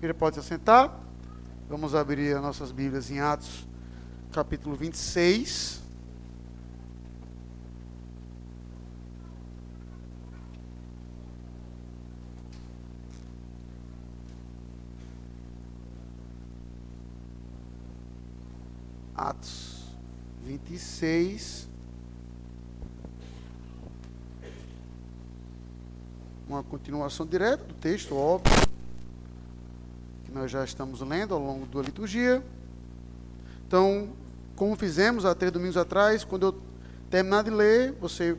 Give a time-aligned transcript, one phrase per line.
[0.00, 1.00] Ele pode se assentar.
[1.68, 3.66] Vamos abrir as nossas Bíblias em Atos,
[4.32, 5.82] capítulo 26.
[19.14, 19.84] Atos
[20.44, 21.68] 26.
[26.48, 28.67] Uma continuação direta do texto, óbvio,
[30.38, 32.42] nós já estamos lendo ao longo da liturgia.
[33.66, 34.08] Então,
[34.56, 36.62] como fizemos há três domingos atrás, quando eu
[37.10, 38.36] terminar de ler, você,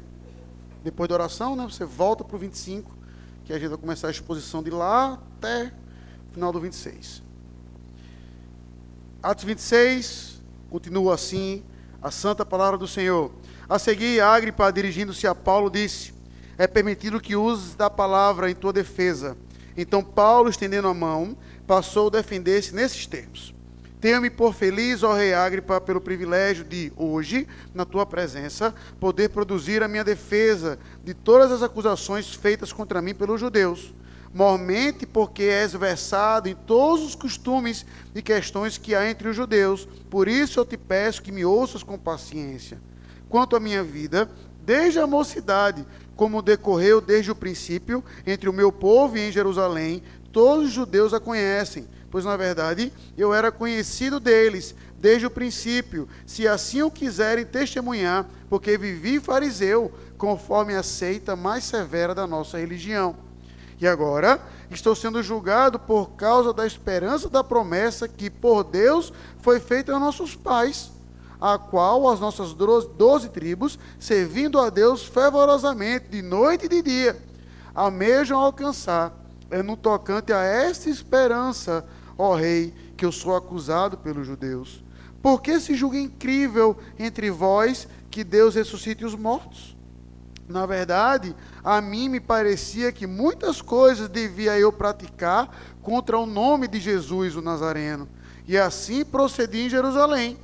[0.84, 2.92] depois da oração, né, você volta para o 25,
[3.46, 5.72] que a gente vai começar a exposição de lá até
[6.30, 7.22] o final do 26.
[9.22, 11.64] Atos 26, Continua assim
[12.00, 13.32] a santa palavra do Senhor.
[13.68, 16.14] A seguir, Agripa, dirigindo-se a Paulo, disse:
[16.58, 19.36] É permitido que uses da palavra em tua defesa.
[19.82, 23.54] Então Paulo, estendendo a mão, passou a defender-se nesses termos:
[24.02, 29.82] Tenho-me por feliz, ó rei Agripa, pelo privilégio de, hoje, na tua presença, poder produzir
[29.82, 33.94] a minha defesa de todas as acusações feitas contra mim pelos judeus
[34.34, 39.88] mormente porque és versado em todos os costumes e questões que há entre os judeus.
[40.10, 42.80] Por isso eu te peço que me ouças com paciência.
[43.28, 44.30] Quanto à minha vida,
[44.64, 45.86] desde a mocidade,
[46.20, 50.04] como decorreu desde o princípio, entre o meu povo e em Jerusalém,
[50.34, 56.10] todos os judeus a conhecem, pois na verdade eu era conhecido deles desde o princípio,
[56.26, 62.60] se assim o quiserem testemunhar, porque vivi fariseu, conforme a seita mais severa da nossa
[62.60, 63.16] religião.
[63.80, 69.62] E agora estou sendo julgado por causa da esperança da promessa que por Deus foi
[69.62, 70.92] feita a nossos pais,
[71.40, 77.18] a qual as nossas doze tribos, servindo a Deus fervorosamente, de noite e de dia,
[77.74, 79.14] almejam alcançar.
[79.50, 81.86] É no tocante a esta esperança,
[82.18, 84.84] ó Rei, que eu sou acusado pelos judeus.
[85.22, 89.76] Por que se julga incrível entre vós que Deus ressuscite os mortos?
[90.48, 95.50] Na verdade, a mim me parecia que muitas coisas devia eu praticar
[95.82, 98.10] contra o nome de Jesus, o Nazareno.
[98.48, 100.38] E assim procedi em Jerusalém.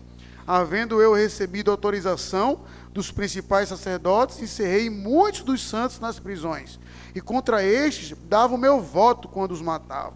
[0.47, 2.59] Havendo eu recebido autorização
[2.94, 6.79] dos principais sacerdotes, encerrei muitos dos santos nas prisões.
[7.16, 10.13] E contra estes dava o meu voto quando os matavam.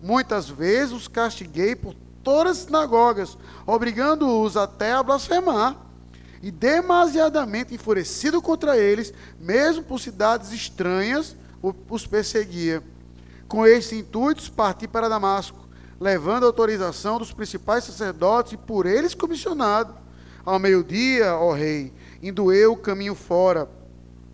[0.00, 3.36] Muitas vezes os castiguei por todas as sinagogas,
[3.66, 5.76] obrigando-os até a blasfemar
[6.42, 11.34] e demasiadamente enfurecido contra eles, mesmo por cidades estranhas,
[11.88, 12.82] os perseguia.
[13.48, 15.63] Com estes intuitos, parti para Damasco,
[16.00, 19.94] levando a autorização dos principais sacerdotes e por eles comissionado.
[20.44, 23.68] Ao meio-dia, ó rei, indo eu caminho fora,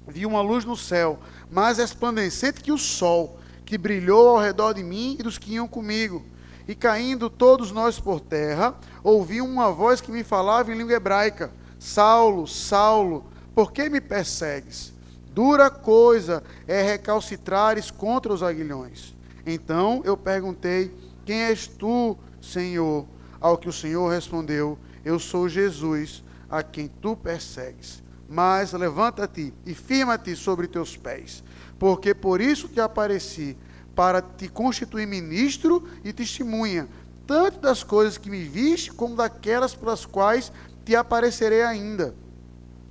[0.06, 1.19] vi uma luz no céu,
[1.50, 5.69] mais resplandecente que o sol, que brilhou ao redor de mim e dos que iam
[5.69, 6.25] comigo.
[6.66, 11.53] E caindo todos nós por terra, ouvi uma voz que me falava em língua hebraica
[11.81, 14.92] Saulo, Saulo, por que me persegues?
[15.32, 19.16] Dura coisa é recalcitrares contra os aguilhões.
[19.47, 20.94] Então eu perguntei:
[21.25, 23.07] Quem és tu, Senhor?
[23.41, 28.03] Ao que o Senhor respondeu: Eu sou Jesus, a quem tu persegues.
[28.29, 31.43] Mas levanta-te e firma-te sobre teus pés,
[31.79, 33.57] porque por isso te apareci,
[33.95, 36.89] para te constituir ministro e testemunha,
[37.27, 40.53] tanto das coisas que me viste, como daquelas pelas quais
[40.85, 42.15] te aparecerei ainda,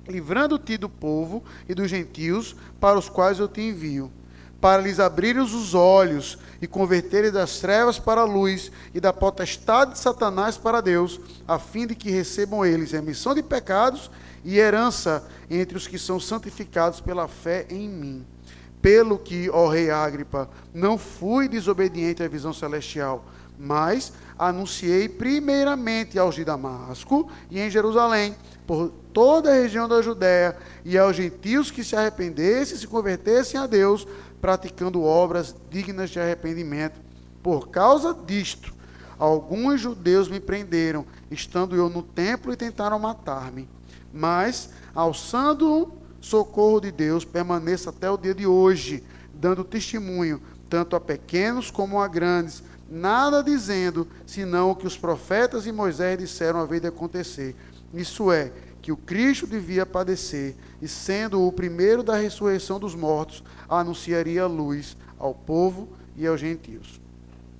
[0.06, 4.12] livrando-te do povo e dos gentios para os quais eu te envio,
[4.60, 9.92] para lhes abrires os olhos e converterem das trevas para a luz e da potestade
[9.92, 14.10] de Satanás para Deus, a fim de que recebam eles remissão de pecados
[14.44, 18.26] e herança entre os que são santificados pela fé em mim.
[18.82, 23.24] Pelo que, ó rei Agripa, não fui desobediente à visão celestial,
[23.58, 28.34] mas anunciei primeiramente aos de Damasco e em Jerusalém,
[28.66, 33.60] por toda a região da Judéia, e aos gentios que se arrependessem e se convertessem
[33.60, 34.06] a Deus,
[34.40, 37.00] praticando obras dignas de arrependimento.
[37.42, 38.74] Por causa disto,
[39.18, 43.68] alguns judeus me prenderam, estando eu no templo, e tentaram matar-me.
[44.12, 51.00] Mas, alçando socorro de Deus, permaneço até o dia de hoje, dando testemunho, tanto a
[51.00, 56.66] pequenos como a grandes, nada dizendo, senão o que os profetas e Moisés disseram a
[56.66, 57.56] vez de acontecer.
[57.94, 63.42] Isso é, que o Cristo devia padecer, e sendo o primeiro da ressurreição dos mortos,
[63.78, 67.00] anunciaria luz ao povo e aos gentios.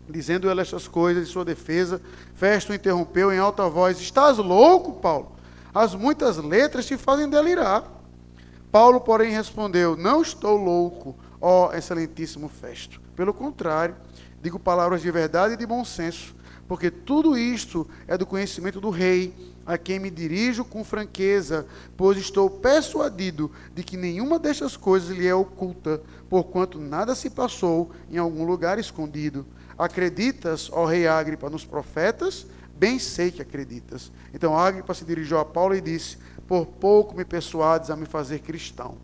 [0.09, 2.03] Dizendo ele estas coisas em sua defesa,
[2.35, 5.33] Festo interrompeu em alta voz: Estás louco, Paulo?
[5.73, 7.85] As muitas letras te fazem delirar.
[8.73, 13.01] Paulo, porém, respondeu: Não estou louco, ó excelentíssimo Festo.
[13.15, 13.95] Pelo contrário,
[14.43, 16.35] Digo palavras de verdade e de bom senso,
[16.67, 19.35] porque tudo isto é do conhecimento do Rei,
[19.65, 21.67] a quem me dirijo com franqueza,
[21.97, 27.91] pois estou persuadido de que nenhuma destas coisas lhe é oculta, porquanto nada se passou
[28.11, 29.47] em algum lugar escondido.
[29.79, 32.47] Acreditas, ó Rei Agripa, nos profetas?
[32.77, 34.11] Bem sei que acreditas.
[34.33, 36.17] Então Agripa se dirigiu a Paulo e disse:
[36.47, 38.97] Por pouco me persuades a me fazer cristão.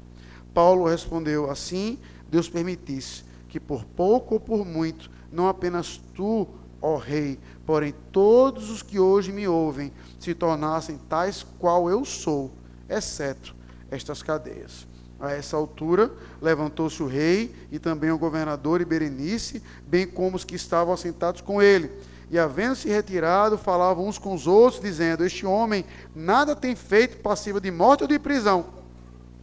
[0.55, 1.99] Paulo respondeu: Assim
[2.31, 6.49] Deus permitisse que por pouco ou por muito, não apenas tu,
[6.81, 12.53] ó Rei, porém todos os que hoje me ouvem, se tornassem tais qual eu sou,
[12.89, 13.55] exceto
[13.91, 14.87] estas cadeias.
[15.19, 20.45] A essa altura, levantou-se o rei e também o governador e Berenice, bem como os
[20.45, 21.91] que estavam assentados com ele.
[22.31, 25.85] E, havendo-se retirado, falavam uns com os outros, dizendo: Este homem
[26.15, 28.67] nada tem feito passivo de morte ou de prisão.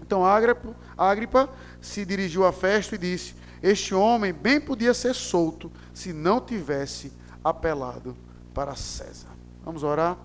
[0.01, 1.49] Então Agripa, Agripa
[1.81, 7.11] se dirigiu a Festo e disse: Este homem bem podia ser solto se não tivesse
[7.43, 8.15] apelado
[8.53, 9.29] para César.
[9.65, 10.17] Vamos orar?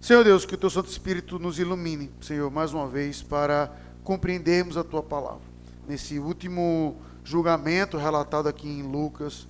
[0.00, 3.72] Senhor Deus, que o teu Santo Espírito nos ilumine, Senhor, mais uma vez, para
[4.04, 5.42] compreendermos a tua palavra.
[5.88, 9.48] Nesse último julgamento relatado aqui em Lucas,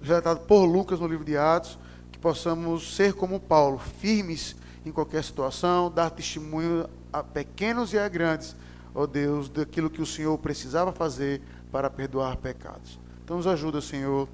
[0.00, 1.78] relatado por Lucas no livro de Atos,
[2.12, 4.54] que possamos ser como Paulo, firmes
[4.86, 8.54] em qualquer situação, dar testemunho a pequenos e a grandes,
[8.94, 11.42] ó Deus, daquilo que o Senhor precisava fazer
[11.72, 12.98] para perdoar pecados.
[13.24, 14.28] Então nos ajuda, Senhor,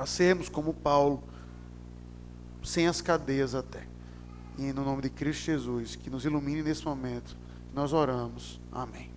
[0.00, 1.22] a sermos como Paulo,
[2.64, 3.86] sem as cadeias até.
[4.56, 7.36] E no nome de Cristo Jesus, que nos ilumine nesse momento,
[7.74, 8.58] nós oramos.
[8.72, 9.10] Amém.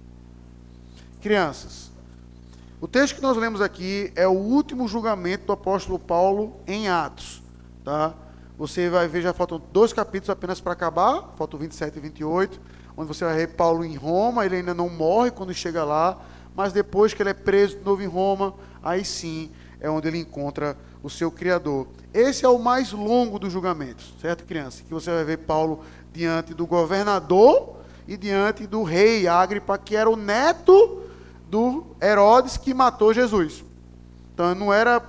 [1.21, 1.89] Crianças,
[2.81, 7.41] o texto que nós lemos aqui é o último julgamento do apóstolo Paulo em Atos,
[7.85, 8.13] tá?
[8.57, 12.61] Você vai ver, já faltam dois capítulos apenas para acabar, faltam 27 e 28,
[12.97, 16.19] onde você vai ver Paulo em Roma, ele ainda não morre quando chega lá,
[16.53, 18.53] mas depois que ele é preso de novo em Roma,
[18.83, 19.49] aí sim
[19.83, 21.87] é onde ele encontra o seu Criador.
[22.13, 24.81] Esse é o mais longo dos julgamentos, certo, criança?
[24.81, 25.83] Que você vai ver Paulo
[26.13, 27.75] diante do governador
[28.07, 31.03] e diante do rei Agripa, que era o neto
[31.49, 33.63] do Herodes que matou Jesus.
[34.33, 35.03] Então não era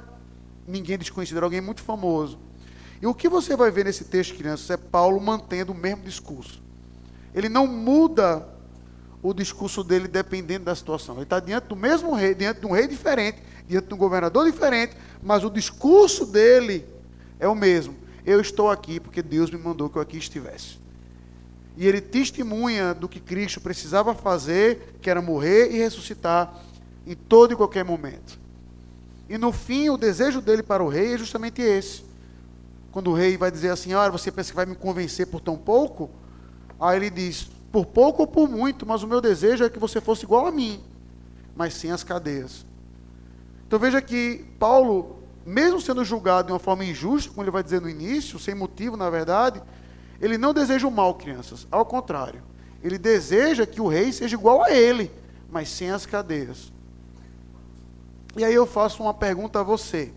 [0.66, 2.36] ninguém desconhecido, era alguém muito famoso.
[3.00, 6.60] E o que você vai ver nesse texto, crianças, é Paulo mantendo o mesmo discurso.
[7.32, 8.48] Ele não muda
[9.22, 11.14] o discurso dele dependendo da situação.
[11.14, 14.50] Ele está diante do mesmo rei, diante de um rei diferente, diante de um governador
[14.50, 16.86] diferente, mas o discurso dele
[17.38, 17.94] é o mesmo.
[18.24, 20.78] Eu estou aqui porque Deus me mandou que eu aqui estivesse.
[21.76, 26.62] E ele testemunha do que Cristo precisava fazer, que era morrer e ressuscitar
[27.06, 28.38] em todo e qualquer momento.
[29.28, 32.04] E no fim, o desejo dele para o rei é justamente esse
[32.94, 35.56] quando o rei vai dizer assim: ah, você pensa que vai me convencer por tão
[35.56, 36.08] pouco?
[36.78, 40.00] Aí ele diz: por pouco ou por muito, mas o meu desejo é que você
[40.00, 40.80] fosse igual a mim,
[41.56, 42.64] mas sem as cadeias.
[43.74, 47.80] Então veja que Paulo, mesmo sendo julgado de uma forma injusta, como ele vai dizer
[47.80, 49.60] no início, sem motivo, na verdade,
[50.20, 51.66] ele não deseja o mal, crianças.
[51.72, 52.40] Ao contrário,
[52.84, 55.10] ele deseja que o rei seja igual a ele,
[55.50, 56.72] mas sem as cadeias.
[58.36, 60.12] E aí eu faço uma pergunta a você.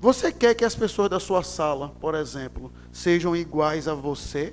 [0.00, 4.52] Você quer que as pessoas da sua sala, por exemplo, sejam iguais a você?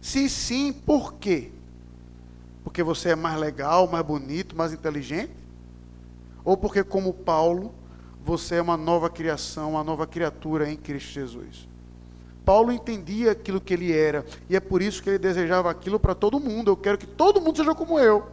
[0.00, 1.52] Se sim, por quê?
[2.68, 5.32] Porque você é mais legal, mais bonito, mais inteligente?
[6.44, 7.72] Ou porque, como Paulo,
[8.22, 11.66] você é uma nova criação, uma nova criatura em Cristo Jesus?
[12.44, 16.14] Paulo entendia aquilo que ele era, e é por isso que ele desejava aquilo para
[16.14, 16.70] todo mundo.
[16.70, 18.26] Eu quero que todo mundo seja como eu,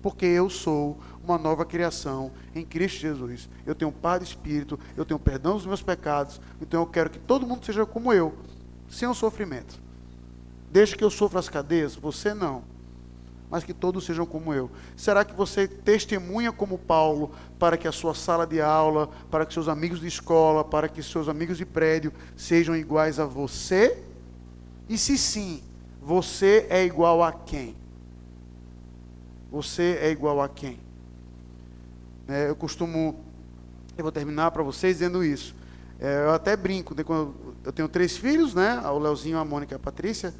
[0.00, 3.46] porque eu sou uma nova criação em Cristo Jesus.
[3.66, 7.18] Eu tenho paz de espírito, eu tenho perdão dos meus pecados, então eu quero que
[7.18, 8.32] todo mundo seja como eu,
[8.88, 9.78] sem o sofrimento.
[10.70, 12.71] Deixa que eu sofra as cadeias, você não.
[13.52, 14.70] Mas que todos sejam como eu.
[14.96, 19.52] Será que você testemunha como Paulo para que a sua sala de aula, para que
[19.52, 24.02] seus amigos de escola, para que seus amigos de prédio sejam iguais a você?
[24.88, 25.62] E se sim,
[26.00, 27.76] você é igual a quem?
[29.50, 30.80] Você é igual a quem?
[32.26, 33.22] É, eu costumo,
[33.98, 35.54] eu vou terminar para vocês dizendo isso.
[36.00, 38.80] É, eu até brinco, né, eu tenho três filhos, né?
[38.88, 40.32] O Leozinho, a Mônica e a Patrícia.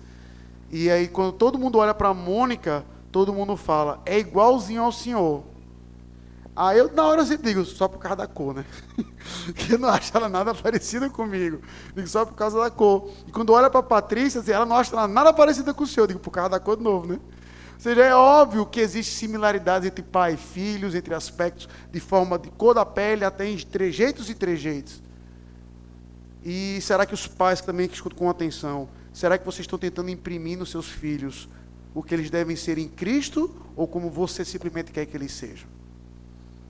[0.70, 4.90] E aí, quando todo mundo olha para a Mônica, todo mundo fala, é igualzinho ao
[4.90, 5.44] senhor.
[6.54, 8.64] Aí eu, na hora, eu digo, só por causa da cor, né?
[9.54, 11.60] que não acho ela nada parecida comigo.
[11.94, 13.10] Digo, só por causa da cor.
[13.26, 15.86] E quando olha para a Patrícia, assim, ela não acha ela nada parecida com o
[15.86, 16.06] senhor.
[16.06, 17.18] Digo, por causa da cor de novo, né?
[17.78, 22.50] seja, é óbvio que existe similaridades entre pai e filhos, entre aspectos de forma de
[22.50, 25.02] cor da pele, até em trejeitos e trejeitos.
[26.44, 30.10] E será que os pais também que escutam com atenção, será que vocês estão tentando
[30.10, 31.48] imprimir nos seus filhos
[31.94, 35.68] o que eles devem ser em Cristo ou como você simplesmente quer que eles sejam?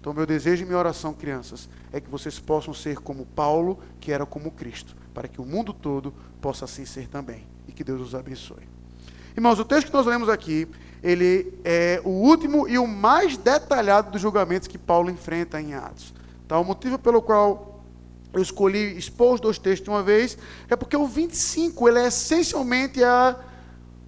[0.00, 4.10] Então, meu desejo e minha oração, crianças, é que vocês possam ser como Paulo, que
[4.10, 7.46] era como Cristo, para que o mundo todo possa assim ser também.
[7.68, 8.68] E que Deus os abençoe.
[9.36, 10.66] Irmãos, o texto que nós lemos aqui,
[11.02, 16.12] ele é o último e o mais detalhado dos julgamentos que Paulo enfrenta em Atos.
[16.48, 16.58] Tá?
[16.58, 17.84] O motivo pelo qual
[18.32, 20.36] eu escolhi expor os dois textos de uma vez
[20.68, 23.36] é porque o 25 ele é essencialmente a,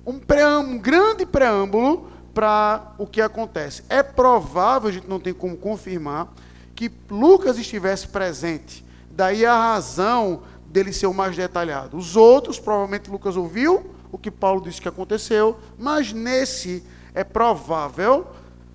[0.06, 3.84] um, preâmbulo, um grande preâmbulo para o que acontece.
[3.88, 6.32] É provável, a gente não tem como confirmar,
[6.75, 8.84] que Lucas estivesse presente.
[9.11, 11.96] Daí a razão dele ser o mais detalhado.
[11.96, 16.84] Os outros, provavelmente Lucas ouviu o que Paulo disse que aconteceu, mas nesse
[17.14, 18.26] é provável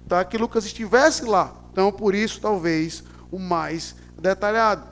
[0.08, 1.54] tá, que Lucas estivesse lá.
[1.72, 4.89] Então, por isso, talvez, o mais detalhado.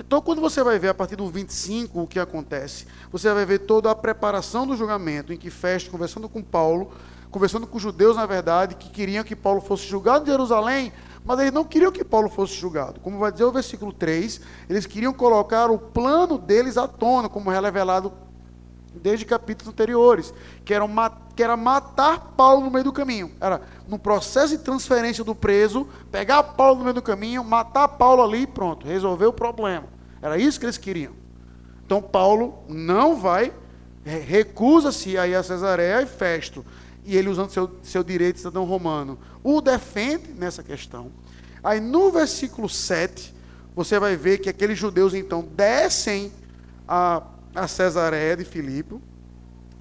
[0.00, 3.60] Então, quando você vai ver a partir do 25 o que acontece, você vai ver
[3.60, 6.92] toda a preparação do julgamento, em que Festo, conversando com Paulo,
[7.30, 10.90] conversando com os judeus, na verdade, que queriam que Paulo fosse julgado em Jerusalém,
[11.22, 12.98] mas eles não queriam que Paulo fosse julgado.
[13.00, 14.40] Como vai dizer o versículo 3,
[14.70, 18.10] eles queriam colocar o plano deles à tona, como revelado
[18.94, 20.86] desde capítulos anteriores, que era,
[21.34, 23.32] que era matar Paulo no meio do caminho.
[23.40, 28.22] Era no processo de transferência do preso, pegar Paulo no meio do caminho, matar Paulo
[28.22, 29.86] ali e pronto, resolver o problema.
[30.20, 31.12] Era isso que eles queriam.
[31.84, 33.52] Então Paulo não vai,
[34.04, 36.64] recusa-se aí a Cesareia e Festo
[37.04, 41.10] e ele usando seu, seu direito de cidadão romano, o defende nessa questão.
[41.62, 43.34] Aí no versículo 7,
[43.74, 46.32] você vai ver que aqueles judeus então descem
[46.86, 47.22] a,
[47.54, 49.00] a Cesareia de Filipe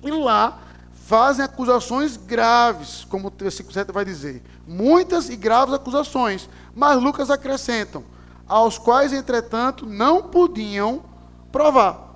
[0.04, 0.60] e lá
[0.92, 4.44] fazem acusações graves, como o versículo 7 vai dizer.
[4.68, 8.04] Muitas e graves acusações, mas Lucas acrescentam,
[8.48, 11.04] aos quais, entretanto, não podiam
[11.52, 12.16] provar.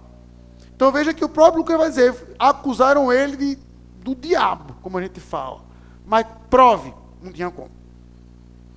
[0.75, 5.01] Então veja que o próprio Lucas vai dizer, acusaram ele de do diabo, como a
[5.01, 5.61] gente fala.
[6.05, 7.71] Mas prove, não tinha como.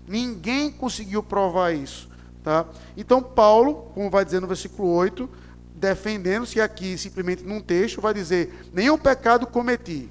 [0.07, 2.09] Ninguém conseguiu provar isso.
[2.43, 2.65] Tá?
[2.97, 5.29] Então, Paulo, como vai dizer no versículo 8,
[5.77, 10.11] defendendo-se aqui simplesmente num texto, vai dizer: nenhum pecado cometi.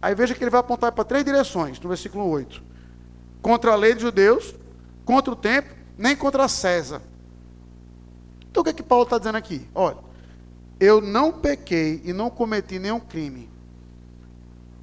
[0.00, 2.62] Aí veja que ele vai apontar para três direções, no versículo 8:
[3.40, 4.54] contra a lei dos judeus,
[5.04, 7.02] contra o templo, nem contra César.
[8.50, 9.66] Então, o que é que Paulo está dizendo aqui?
[9.74, 9.98] Olha,
[10.78, 13.50] eu não pequei e não cometi nenhum crime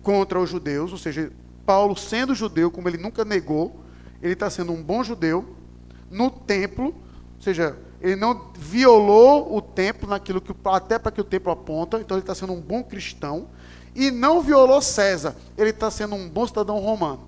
[0.02, 1.32] contra os judeus, ou seja,
[1.66, 3.80] Paulo, sendo judeu, como ele nunca negou,
[4.22, 5.56] ele está sendo um bom judeu,
[6.10, 11.24] no templo, ou seja, ele não violou o templo naquilo que até para que o
[11.24, 13.48] templo aponta, então ele está sendo um bom cristão,
[13.94, 17.22] e não violou César, ele está sendo um bom cidadão romano.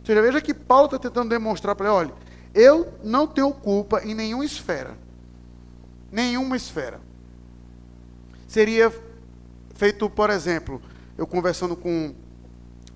[0.00, 2.14] Ou seja, veja que Paulo está tentando demonstrar para ele, olha,
[2.54, 4.96] eu não tenho culpa em nenhuma esfera.
[6.10, 7.00] Nenhuma esfera.
[8.48, 8.92] Seria
[9.74, 10.80] feito, por exemplo,
[11.18, 12.14] eu conversando com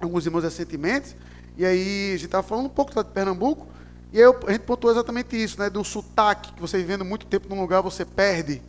[0.01, 1.17] alguns irmãos recentemente,
[1.57, 3.67] e aí a gente estava falando um pouco de Pernambuco,
[4.15, 5.69] e a gente pontuou exatamente isso, né?
[5.69, 8.63] Do sotaque, que você vivendo muito tempo num lugar, você perde.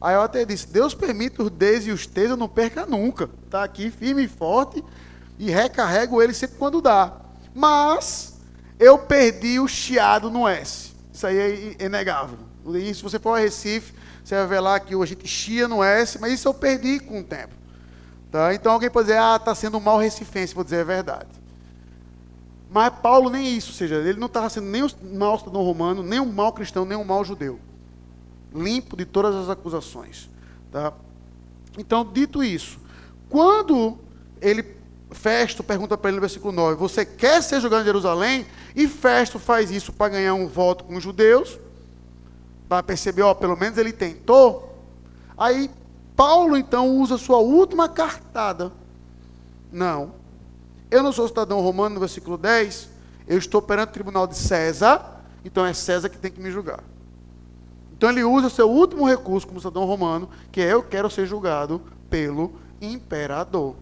[0.00, 3.28] Aí eu até disse, Deus permite os Ds e os T's, eu não perca nunca.
[3.44, 4.82] Está aqui firme e forte,
[5.38, 7.20] e recarrego ele sempre quando dá.
[7.54, 8.40] Mas
[8.78, 10.94] eu perdi o chiado no S.
[11.12, 12.38] Isso aí é inegável.
[12.74, 13.92] E se você for a Recife,
[14.24, 17.20] você vai ver lá que a gente chia no S, mas isso eu perdi com
[17.20, 17.52] o tempo.
[18.30, 18.54] Tá?
[18.54, 21.37] Então alguém pode dizer, ah, está sendo um mal recifense, vou dizer, é verdade.
[22.70, 26.02] Mas Paulo nem isso, ou seja, ele não estava sendo nem um mau cidadão romano,
[26.02, 27.58] nem um mau cristão, nem um mau judeu.
[28.54, 30.28] Limpo de todas as acusações.
[30.70, 30.92] Tá?
[31.78, 32.78] Então, dito isso,
[33.28, 33.98] quando
[34.40, 34.76] ele,
[35.10, 38.46] Festo pergunta para ele no versículo 9, você quer ser jogado em Jerusalém?
[38.76, 41.58] E Festo faz isso para ganhar um voto com os judeus,
[42.68, 44.76] para perceber, ó, pelo menos ele tentou.
[45.36, 45.70] Aí
[46.14, 48.72] Paulo então usa sua última cartada.
[49.72, 50.17] Não.
[50.90, 52.88] Eu não sou cidadão romano, no versículo 10.
[53.26, 55.22] Eu estou perante o tribunal de César.
[55.44, 56.82] Então é César que tem que me julgar.
[57.96, 61.82] Então ele usa seu último recurso como cidadão romano, que é eu quero ser julgado
[62.08, 63.74] pelo imperador.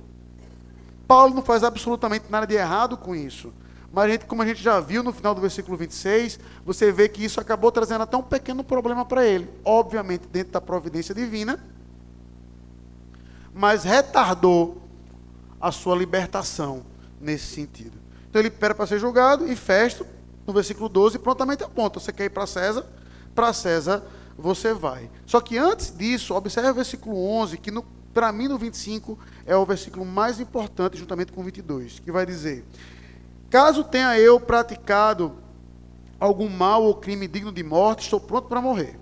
[1.06, 3.52] Paulo não faz absolutamente nada de errado com isso.
[3.92, 7.08] Mas a gente, como a gente já viu no final do versículo 26, você vê
[7.08, 9.48] que isso acabou trazendo até um pequeno problema para ele.
[9.64, 11.62] Obviamente, dentro da providência divina,
[13.54, 14.82] mas retardou
[15.60, 16.82] a sua libertação
[17.26, 17.98] nesse sentido.
[18.30, 20.06] Então ele pede para ser julgado e Festo,
[20.46, 22.86] no versículo 12, prontamente aponta: você quer ir para César?
[23.34, 24.02] Para César
[24.38, 25.10] você vai.
[25.26, 27.72] Só que antes disso, observe o versículo 11, que
[28.14, 32.24] para mim no 25 é o versículo mais importante, juntamente com o 22, que vai
[32.24, 32.64] dizer:
[33.50, 35.34] Caso tenha eu praticado
[36.18, 38.98] algum mal ou crime digno de morte, estou pronto para morrer.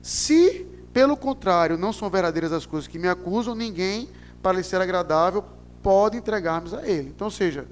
[0.00, 4.08] Se pelo contrário, não são verdadeiras as coisas que me acusam, ninguém,
[4.42, 5.44] para lhe ser agradável,
[5.82, 7.08] pode entregar-me a ele.
[7.08, 7.66] Então, ou seja,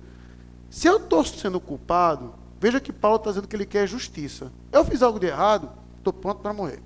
[0.70, 4.50] se eu estou sendo culpado, Veja que Paulo está dizendo que ele quer justiça.
[4.72, 6.80] Eu fiz algo de errado, estou pronto para morrer.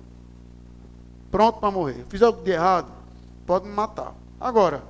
[1.29, 2.05] Pronto para morrer.
[2.09, 2.91] fiz algo de errado,
[3.45, 4.13] pode me matar.
[4.39, 4.83] Agora,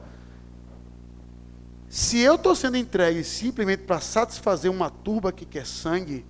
[1.87, 6.25] se eu estou sendo entregue simplesmente para satisfazer uma turba que quer sangue,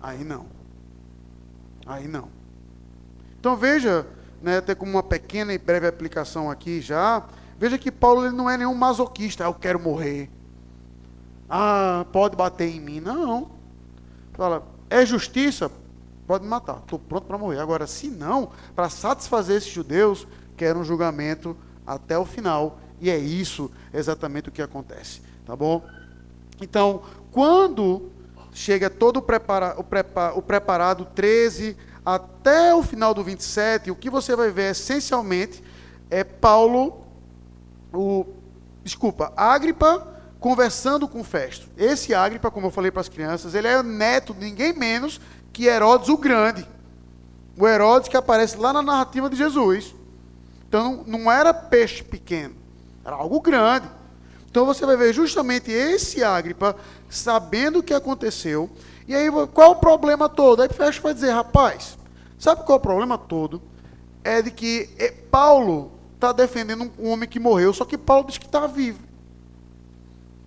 [0.00, 0.46] aí não.
[1.86, 2.28] Aí não.
[3.38, 4.06] Então veja,
[4.40, 7.24] né, até como uma pequena e breve aplicação aqui já,
[7.58, 10.30] veja que Paulo ele não é nenhum masoquista, eu quero morrer.
[11.48, 13.00] Ah, pode bater em mim.
[13.00, 13.50] Não.
[14.32, 15.70] Fala, é justiça?
[16.26, 16.78] Pode me matar.
[16.78, 17.58] Estou pronto para morrer.
[17.58, 21.56] Agora, se não, para satisfazer esses judeus, quero um julgamento
[21.86, 22.78] até o final.
[23.00, 25.20] E é isso exatamente o que acontece.
[25.44, 25.84] Tá bom?
[26.60, 28.10] Então, quando
[28.52, 34.08] chega todo o, prepara, o, o preparado 13 até o final do 27, o que
[34.08, 35.62] você vai ver essencialmente
[36.10, 37.01] é Paulo,
[37.92, 38.26] o,
[38.82, 40.06] desculpa, Agripa
[40.40, 41.68] conversando com Festo.
[41.76, 45.20] Esse Agripa, como eu falei para as crianças, ele é neto de ninguém menos
[45.52, 46.66] que Herodes o Grande.
[47.56, 49.94] O Herodes que aparece lá na narrativa de Jesus.
[50.72, 52.54] Então não era peixe pequeno,
[53.04, 53.86] era algo grande.
[54.50, 56.74] Então você vai ver justamente esse Agripa
[57.10, 58.70] sabendo o que aconteceu.
[59.06, 60.62] E aí, qual o problema todo?
[60.62, 61.98] Aí Festo vai dizer, rapaz,
[62.38, 63.60] sabe qual é o problema todo?
[64.24, 65.92] É de que eh, Paulo
[66.22, 69.00] está defendendo um homem que morreu, só que Paulo diz que está vivo.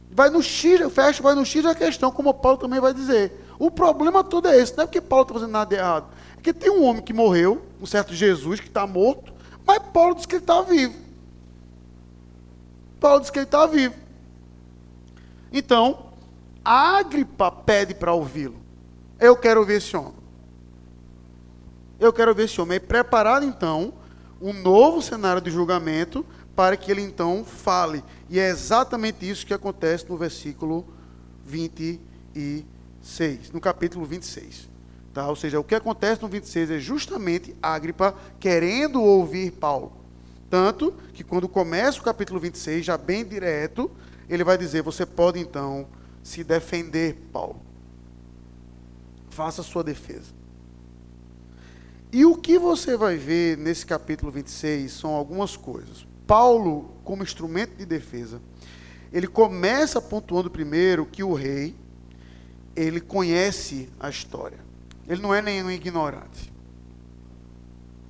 [0.09, 3.45] Vai no X, fecha, vai no X da questão, como Paulo também vai dizer.
[3.59, 6.07] O problema todo é esse, não é porque Paulo está fazendo nada de errado.
[6.37, 9.33] É que tem um homem que morreu, um certo Jesus, que está morto,
[9.65, 10.95] mas Paulo diz que ele está vivo.
[12.99, 13.95] Paulo diz que ele está vivo.
[15.51, 16.05] Então,
[16.63, 18.55] a Agripa pede para ouvi-lo.
[19.19, 20.13] Eu quero ver esse homem.
[21.99, 22.77] Eu quero ver esse homem.
[22.77, 23.93] E preparado, então,
[24.41, 26.25] um novo cenário de julgamento
[26.55, 28.03] para que ele então fale.
[28.29, 30.85] E é exatamente isso que acontece no versículo
[31.45, 34.69] 26, no capítulo 26.
[35.13, 35.27] Tá?
[35.29, 39.93] Ou seja, o que acontece no 26 é justamente Agripa querendo ouvir Paulo.
[40.49, 43.89] Tanto que quando começa o capítulo 26, já bem direto,
[44.29, 45.87] ele vai dizer: Você pode então
[46.21, 47.61] se defender, Paulo.
[49.29, 50.34] Faça a sua defesa.
[52.11, 56.05] E o que você vai ver nesse capítulo 26 são algumas coisas.
[56.25, 58.41] Paulo, como instrumento de defesa,
[59.11, 61.75] ele começa pontuando primeiro que o rei,
[62.75, 64.59] ele conhece a história.
[65.07, 66.51] Ele não é nenhum ignorante.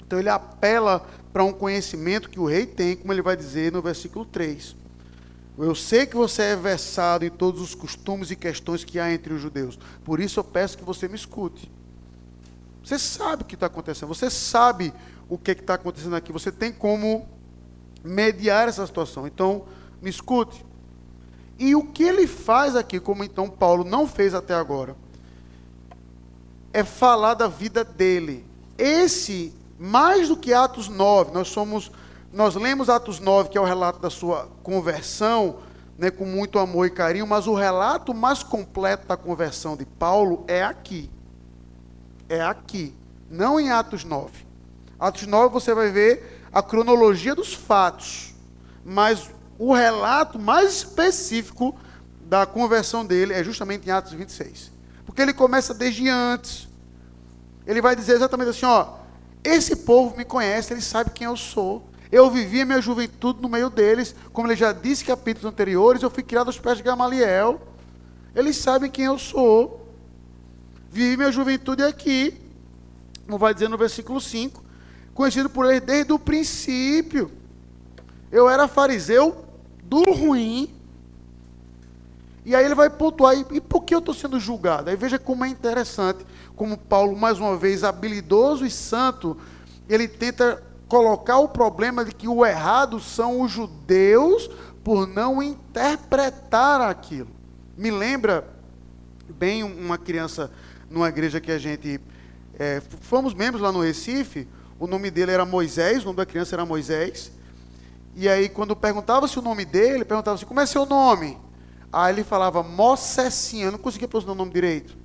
[0.05, 3.81] Então ele apela para um conhecimento que o rei tem, como ele vai dizer no
[3.81, 4.75] versículo 3.
[5.57, 9.33] Eu sei que você é versado em todos os costumes e questões que há entre
[9.33, 9.79] os judeus.
[10.03, 11.71] Por isso eu peço que você me escute.
[12.85, 14.07] Você sabe o que está acontecendo.
[14.09, 14.93] Você sabe
[15.27, 16.31] o que está acontecendo aqui.
[16.31, 17.27] Você tem como
[18.03, 19.25] mediar essa situação.
[19.25, 19.65] Então,
[19.99, 20.63] me escute.
[21.57, 24.95] E o que ele faz aqui, como então Paulo não fez até agora,
[26.71, 28.45] é falar da vida dele.
[28.77, 31.91] Esse, mais do que Atos 9, nós somos,
[32.31, 35.57] nós lemos Atos 9, que é o relato da sua conversão,
[35.97, 40.43] né, com muito amor e carinho, mas o relato mais completo da conversão de Paulo
[40.47, 41.09] é aqui.
[42.27, 42.93] É aqui,
[43.29, 44.31] não em Atos 9.
[44.99, 48.33] Atos 9 você vai ver a cronologia dos fatos,
[48.83, 51.75] mas o relato mais específico
[52.21, 54.71] da conversão dele é justamente em Atos 26.
[55.05, 56.67] Porque ele começa desde antes.
[57.67, 58.95] Ele vai dizer exatamente assim: ó,
[59.43, 61.87] esse povo me conhece, ele sabe quem eu sou.
[62.11, 66.01] Eu vivi a minha juventude no meio deles, como ele já disse em capítulos anteriores,
[66.01, 67.61] eu fui criado aos pés de Gamaliel.
[68.33, 69.84] Eles sabem quem eu sou.
[70.95, 72.39] Vivi minha juventude aqui.
[73.25, 74.63] Como vai dizer no versículo 5
[75.13, 77.29] conhecido por ele desde o princípio.
[78.31, 79.45] Eu era fariseu
[79.83, 80.73] do ruim.
[82.45, 84.89] E aí ele vai pontuar, e por que eu estou sendo julgado?
[84.89, 89.35] Aí veja como é interessante, como Paulo, mais uma vez, habilidoso e santo,
[89.89, 94.49] ele tenta colocar o problema de que o errado são os judeus
[94.83, 97.29] por não interpretar aquilo.
[97.75, 98.47] Me lembra
[99.29, 100.51] bem uma criança
[100.89, 101.99] numa igreja que a gente
[102.57, 104.47] é, fomos membros lá no Recife,
[104.79, 107.31] o nome dele era Moisés, o nome da criança era Moisés.
[108.15, 111.37] E aí, quando perguntava-se o nome dele, perguntava assim, como é seu nome?
[111.91, 114.97] Aí ele falava Mocessinho, eu não conseguia pronunciar o nome direito.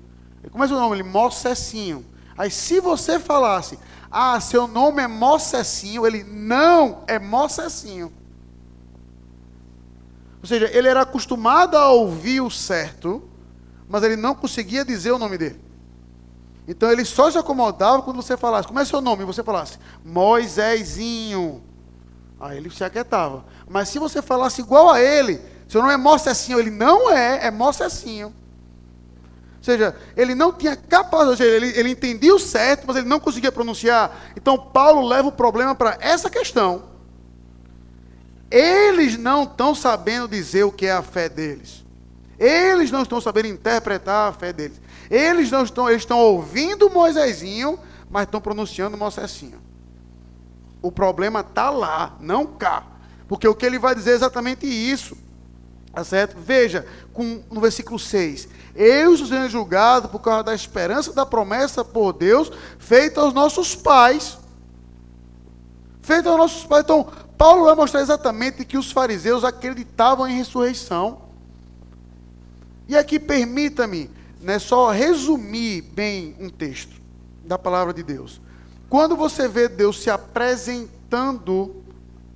[0.51, 0.97] Como é seu nome?
[0.97, 2.05] Ele, Mocessinho.
[2.37, 3.79] Aí, se você falasse,
[4.11, 8.12] ah, seu nome é Mocessinho, ele, não, é Mocessinho.
[10.43, 13.23] Ou seja, ele era acostumado a ouvir o certo,
[13.88, 15.61] mas ele não conseguia dizer o nome dele.
[16.70, 19.24] Então ele só se acomodava quando você falasse, como é seu nome?
[19.24, 21.61] E você falasse, Moisésinho.
[22.38, 23.44] Aí ele se aquietava.
[23.68, 27.50] Mas se você falasse igual a ele, seu nome é Mocecinho, ele não é, é
[27.50, 28.28] Mocecinho.
[28.28, 33.50] Ou seja, ele não tinha capacidade, ele, ele entendia o certo, mas ele não conseguia
[33.50, 34.30] pronunciar.
[34.37, 36.85] Então, Paulo leva o problema para essa questão.
[38.48, 41.85] Eles não estão sabendo dizer o que é a fé deles.
[42.38, 44.80] Eles não estão sabendo interpretar a fé deles.
[45.11, 49.61] Eles não estão, eles estão ouvindo Moisésinho, mas estão pronunciando Mocecinho.
[50.81, 52.85] O problema está lá, não cá.
[53.27, 55.16] Porque o que ele vai dizer é exatamente isso.
[55.92, 56.37] Tá certo?
[56.38, 58.49] Veja, com, no versículo 6.
[58.75, 63.75] Eu estou sendo julgado por causa da esperança da promessa por Deus feita aos nossos
[63.75, 64.38] pais.
[66.01, 66.85] Feita aos nossos pais.
[66.85, 71.23] Então, Paulo vai mostrar exatamente que os fariseus acreditavam em ressurreição.
[72.87, 77.00] E aqui permita-me né, só resumir bem um texto
[77.44, 78.40] da palavra de Deus.
[78.88, 81.83] Quando você vê Deus se apresentando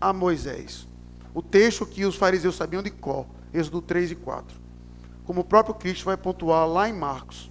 [0.00, 0.86] a Moisés,
[1.34, 4.56] o texto que os fariseus sabiam de cor, Êxodo 3 e 4,
[5.24, 7.50] como o próprio Cristo vai pontuar lá em Marcos.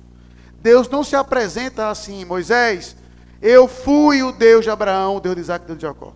[0.61, 2.95] Deus não se apresenta assim, Moisés,
[3.41, 6.13] eu fui o Deus de Abraão, o Deus de Isaac, o Deus de Jacó.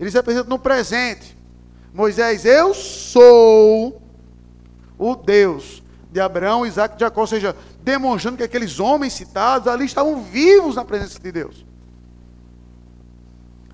[0.00, 1.36] Ele se apresenta no presente.
[1.92, 4.00] Moisés, eu sou
[4.98, 5.81] o Deus
[6.12, 10.76] de Abraão, Isaac e Jacó, ou seja, demonstrando que aqueles homens citados ali estavam vivos
[10.76, 11.64] na presença de Deus.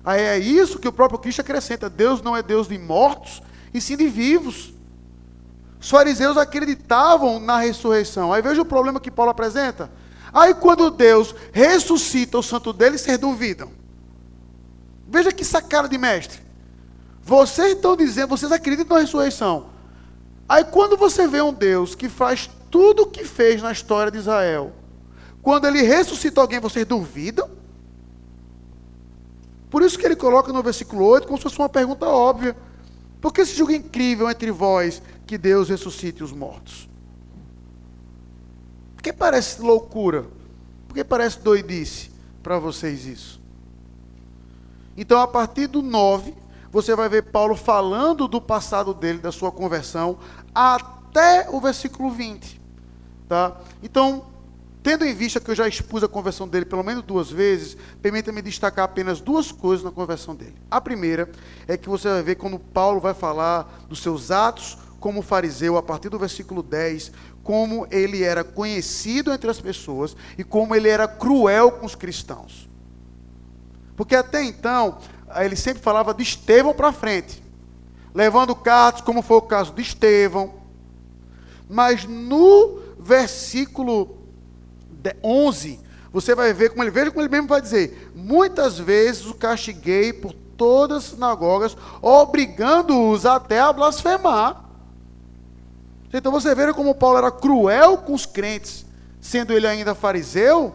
[0.05, 3.81] Aí é isso que o próprio Cristo acrescenta: Deus não é Deus de mortos, e
[3.81, 4.73] sim de vivos.
[5.81, 8.31] Os fariseus acreditavam na ressurreição.
[8.31, 9.91] Aí veja o problema que Paulo apresenta.
[10.33, 13.71] Aí quando Deus ressuscita o santo dele, vocês duvidam.
[15.07, 16.39] Veja que sacada de mestre.
[17.21, 19.67] Vocês estão dizendo, vocês acreditam na ressurreição.
[20.49, 24.17] Aí quando você vê um Deus que faz tudo o que fez na história de
[24.17, 24.73] Israel,
[25.43, 27.47] quando ele ressuscita alguém, vocês duvidam?
[29.69, 32.57] Por isso que ele coloca no versículo 8 como se fosse uma pergunta óbvia.
[33.21, 36.89] Por que se julga incrível entre vós que Deus ressuscite os mortos?
[38.95, 40.25] Por que parece loucura?
[40.87, 42.09] Por que parece doidice
[42.41, 43.39] para vocês isso?
[44.97, 46.33] Então, a partir do 9,
[46.71, 50.19] você vai ver Paulo falando do passado dele, da sua conversão,
[50.53, 52.59] até o versículo 20.
[53.27, 53.57] Tá?
[53.81, 54.25] Então,
[54.81, 58.41] Tendo em vista que eu já expus a conversão dele pelo menos duas vezes, permita-me
[58.41, 60.55] destacar apenas duas coisas na conversão dele.
[60.71, 61.29] A primeira
[61.67, 65.83] é que você vai ver quando Paulo vai falar dos seus atos como fariseu, a
[65.83, 67.11] partir do versículo 10,
[67.43, 72.69] como ele era conhecido entre as pessoas e como ele era cruel com os cristãos.
[73.95, 74.97] Porque até então,
[75.37, 77.43] ele sempre falava de Estevão para frente,
[78.13, 80.55] levando cartas, como foi o caso de Estevão.
[81.69, 84.17] Mas no versículo
[85.23, 85.79] 11,
[86.11, 90.11] você vai ver como ele veja como ele mesmo vai dizer: muitas vezes o castiguei
[90.11, 94.65] por todas as sinagogas, obrigando-os até a blasfemar.
[96.11, 98.85] Então você vê como Paulo era cruel com os crentes,
[99.21, 100.73] sendo ele ainda fariseu,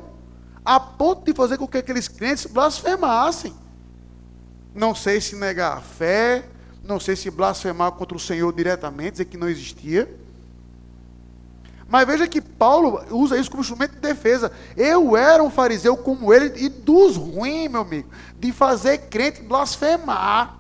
[0.65, 3.53] a ponto de fazer com que aqueles crentes blasfemassem.
[4.75, 6.45] Não sei se negar a fé,
[6.83, 10.13] não sei se blasfemar contra o Senhor diretamente, dizer que não existia.
[11.89, 14.51] Mas veja que Paulo usa isso como instrumento de defesa.
[14.77, 18.09] Eu era um fariseu como ele, e dos ruins, meu amigo,
[18.39, 20.59] de fazer crente blasfemar.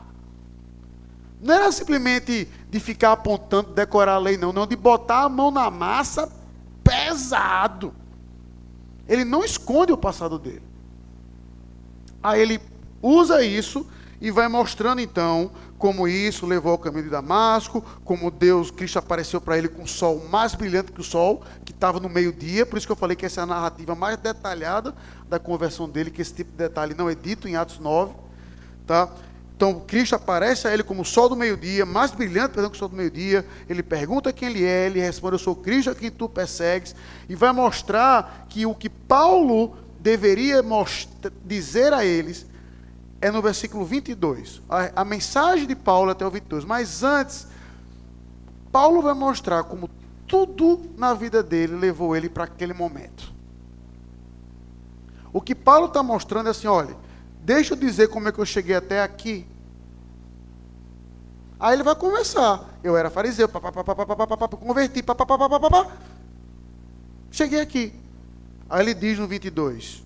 [1.40, 5.50] Não era simplesmente de ficar apontando, decorar a lei, não, não, de botar a mão
[5.50, 6.30] na massa
[6.82, 7.94] pesado.
[9.08, 10.62] Ele não esconde o passado dele.
[12.22, 12.60] Aí ele
[13.02, 13.86] usa isso
[14.24, 19.38] e vai mostrando então como isso levou ao caminho de Damasco, como Deus, Cristo apareceu
[19.38, 22.78] para ele com o sol mais brilhante que o sol, que estava no meio-dia, por
[22.78, 24.94] isso que eu falei que essa é a narrativa mais detalhada
[25.28, 28.14] da conversão dele, que esse tipo de detalhe não é dito em Atos 9,
[28.86, 29.10] tá?
[29.54, 32.78] Então, Cristo aparece a ele como o sol do meio-dia, mais brilhante perdão, que o
[32.78, 33.46] sol do meio-dia.
[33.68, 36.96] Ele pergunta quem ele é, ele responde: Eu sou Cristo a quem tu persegues.
[37.28, 40.60] E vai mostrar que o que Paulo deveria
[41.44, 42.46] dizer a eles
[43.24, 44.60] é no versículo 22.
[44.68, 46.62] A, a mensagem de Paulo é até o 22.
[46.62, 47.46] Mas antes,
[48.70, 49.88] Paulo vai mostrar como
[50.26, 53.32] tudo na vida dele levou ele para aquele momento.
[55.32, 56.94] O que Paulo está mostrando é assim: olha,
[57.40, 59.46] deixa eu dizer como é que eu cheguei até aqui.
[61.58, 62.78] Aí ele vai conversar.
[62.82, 65.02] Eu era fariseu, converti,
[67.30, 67.98] cheguei aqui.
[68.68, 70.04] Aí ele diz no 22: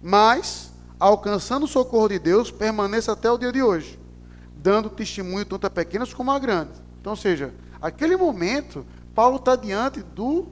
[0.00, 3.98] Mas alcançando o socorro de Deus, permaneça até o dia de hoje,
[4.56, 6.80] dando testemunho tanto a pequenas como a grandes.
[7.00, 8.84] Então, ou seja, aquele momento,
[9.14, 10.46] Paulo está diante do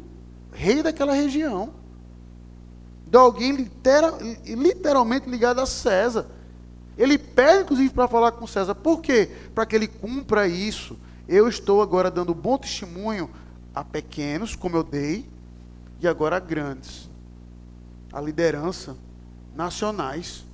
[0.53, 1.71] rei daquela região,
[3.07, 6.27] de alguém litera, literalmente ligado a César.
[6.99, 8.75] Ele pede, inclusive, para falar com César.
[8.75, 9.31] Por quê?
[9.55, 10.99] Para que ele cumpra isso.
[11.29, 13.31] Eu estou agora dando bom testemunho
[13.75, 15.29] a pequenos, como eu dei,
[16.01, 17.11] e agora grandes.
[18.13, 18.97] A liderança,
[19.57, 20.45] nacionais.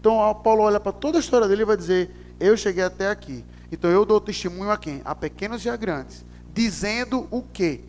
[0.00, 3.44] Então Paulo olha para toda a história dele e vai dizer: Eu cheguei até aqui.
[3.70, 5.02] Então eu dou testemunho a quem?
[5.04, 6.24] A pequenos e a grandes.
[6.54, 7.80] Dizendo o quê?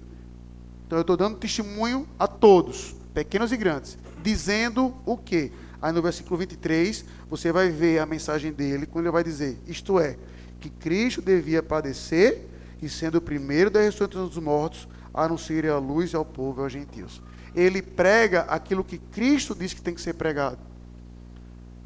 [0.86, 3.98] Então eu estou dando testemunho a todos, pequenos e grandes.
[4.24, 5.52] Dizendo o quê?
[5.82, 10.00] Aí no versículo 23, você vai ver a mensagem dele, quando ele vai dizer: Isto
[10.00, 10.18] é,
[10.60, 12.42] que Cristo devia padecer
[12.82, 16.74] e, sendo o primeiro da ressurreição dos mortos, anunciar a luz ao povo e aos
[16.74, 17.22] gentios.
[17.58, 20.60] Ele prega aquilo que Cristo disse que tem que ser pregado.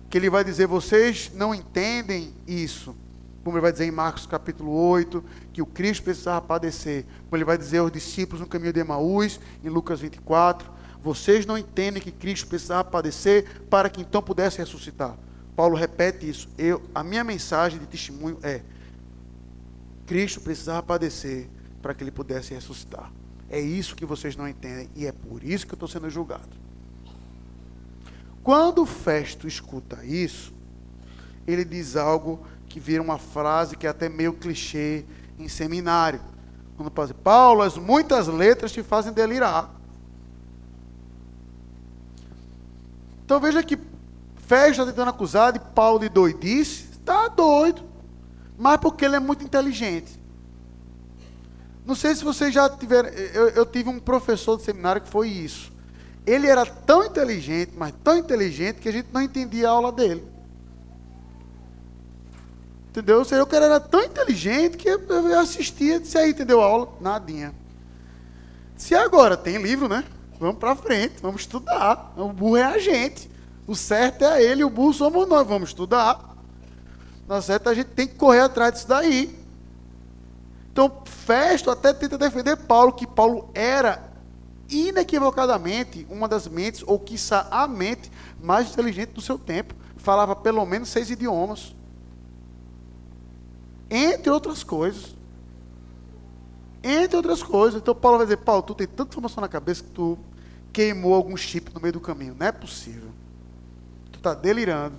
[0.10, 2.96] Que ele vai dizer: Vocês não entendem isso.
[3.44, 7.06] Como ele vai dizer em Marcos capítulo 8, que o Cristo precisava padecer.
[7.24, 11.58] Como ele vai dizer aos discípulos no caminho de Emaús, em Lucas 24 vocês não
[11.58, 15.18] entendem que Cristo precisava padecer para que então pudesse ressuscitar.
[15.56, 16.48] Paulo repete isso.
[16.58, 18.62] Eu, a minha mensagem de testemunho é:
[20.06, 21.50] Cristo precisava padecer
[21.82, 23.12] para que ele pudesse ressuscitar.
[23.52, 26.48] É isso que vocês não entendem e é por isso que eu estou sendo julgado.
[28.42, 30.54] Quando Festo escuta isso,
[31.46, 35.04] ele diz algo que vira uma frase que é até meio clichê
[35.38, 36.22] em seminário.
[36.78, 39.70] Quando assim, Paulo, as muitas letras te fazem delirar.
[43.26, 43.78] Então veja que
[44.48, 46.88] Festo está tentando acusar de Paulo de doidice.
[46.94, 47.84] Está doido.
[48.58, 50.21] Mas porque ele é muito inteligente.
[51.86, 53.10] Não sei se vocês já tiveram.
[53.10, 55.72] Eu, eu, tive um professor de seminário que foi isso.
[56.26, 60.24] Ele era tão inteligente, mas tão inteligente, que a gente não entendia a aula dele.
[62.90, 63.20] Entendeu?
[63.20, 66.90] Ou seja, o cara era tão inteligente que eu assistia, disse aí, entendeu a aula?
[67.00, 67.54] Nadinha.
[68.78, 70.04] Se agora tem livro, né?
[70.40, 72.14] Vamos para frente, vamos estudar.
[72.18, 73.30] O burro é a gente.
[73.66, 75.48] O certo é ele, o burro somos nós.
[75.48, 76.36] Vamos estudar.
[77.28, 79.41] Na certo, a gente tem que correr atrás disso daí.
[80.72, 84.12] Então, Festo até tenta defender Paulo, que Paulo era
[84.70, 88.10] inequivocadamente uma das mentes, ou quiçá a mente
[88.42, 89.76] mais inteligente do seu tempo.
[89.98, 91.76] Falava pelo menos seis idiomas.
[93.90, 95.16] Entre outras coisas.
[96.82, 97.82] Entre outras coisas.
[97.82, 100.18] Então Paulo vai dizer, Paulo, tu tem tanta informação na cabeça que tu
[100.72, 102.36] queimou algum chip no meio do caminho.
[102.40, 103.10] Não é possível.
[104.12, 104.96] Tu está delirando.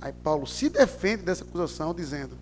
[0.00, 2.38] Aí Paulo se defende dessa acusação, dizendo: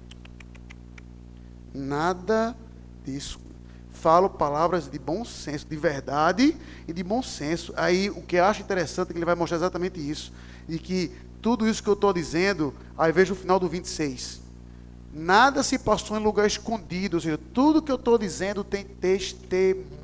[1.73, 2.55] Nada
[3.05, 3.41] disso.
[3.91, 7.73] Falo palavras de bom senso, de verdade e de bom senso.
[7.77, 10.33] Aí o que eu acho interessante é que ele vai mostrar exatamente isso.
[10.69, 14.41] E que tudo isso que eu estou dizendo, aí veja o final do 26.
[15.13, 19.95] Nada se passou em lugar escondido, ou seja, tudo que eu estou dizendo tem testemunho.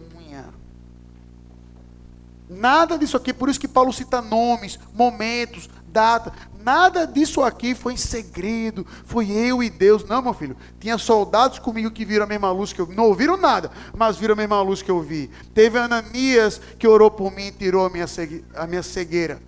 [2.48, 6.32] Nada disso aqui, por isso que Paulo cita nomes, momentos, data.
[6.62, 10.04] Nada disso aqui foi em segredo, foi eu e Deus.
[10.04, 10.56] Não, meu filho.
[10.78, 12.94] Tinha soldados comigo que viram a mesma luz que eu vi.
[12.94, 15.30] Não ouviram nada, mas viram a mesma luz que eu vi.
[15.54, 18.06] Teve Ananias que orou por mim e tirou a minha,
[18.54, 19.40] a minha cegueira.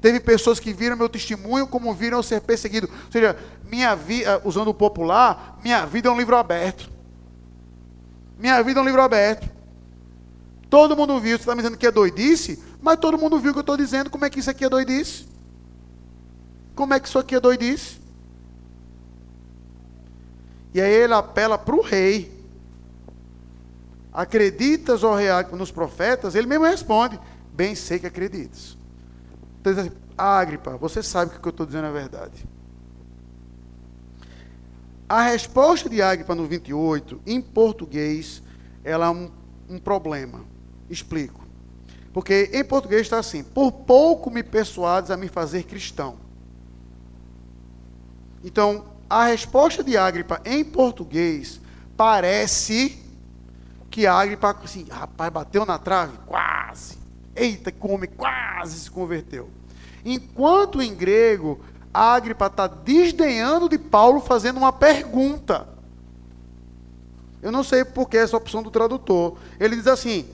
[0.00, 2.88] Teve pessoas que viram meu testemunho como viram eu ser perseguido.
[2.88, 3.36] Ou seja,
[3.68, 6.90] minha vida, usando o popular, minha vida é um livro aberto.
[8.38, 9.50] Minha vida é um livro aberto.
[10.68, 13.54] Todo mundo viu, você está me dizendo que é doidice, mas todo mundo viu o
[13.54, 15.26] que eu estou dizendo, como é que isso aqui é doidice?
[16.76, 17.98] Como é que isso aqui é doidice?
[20.74, 22.30] E aí ele apela para o rei.
[24.12, 26.34] Acreditas, ó rei, nos profetas?
[26.34, 27.18] Ele mesmo responde,
[27.52, 28.76] bem sei que acreditas.
[29.58, 32.46] Então ele diz assim, Agripa, você sabe que o que eu estou dizendo é verdade.
[35.08, 38.42] A resposta de Agripa no 28, em português,
[38.84, 39.30] ela é um,
[39.68, 40.44] um problema.
[40.90, 41.40] Explico.
[42.12, 46.25] Porque em português está assim: por pouco me persuades a me fazer cristão.
[48.46, 51.60] Então, a resposta de Agripa em português
[51.96, 52.96] parece
[53.90, 56.16] que Agripa, assim, rapaz, bateu na trave?
[56.24, 56.96] Quase.
[57.34, 59.50] Eita, como quase se converteu.
[60.04, 61.60] Enquanto em grego,
[61.92, 65.68] Agripa está desdenhando de Paulo fazendo uma pergunta.
[67.42, 69.38] Eu não sei por que essa opção do tradutor.
[69.58, 70.24] Ele diz assim: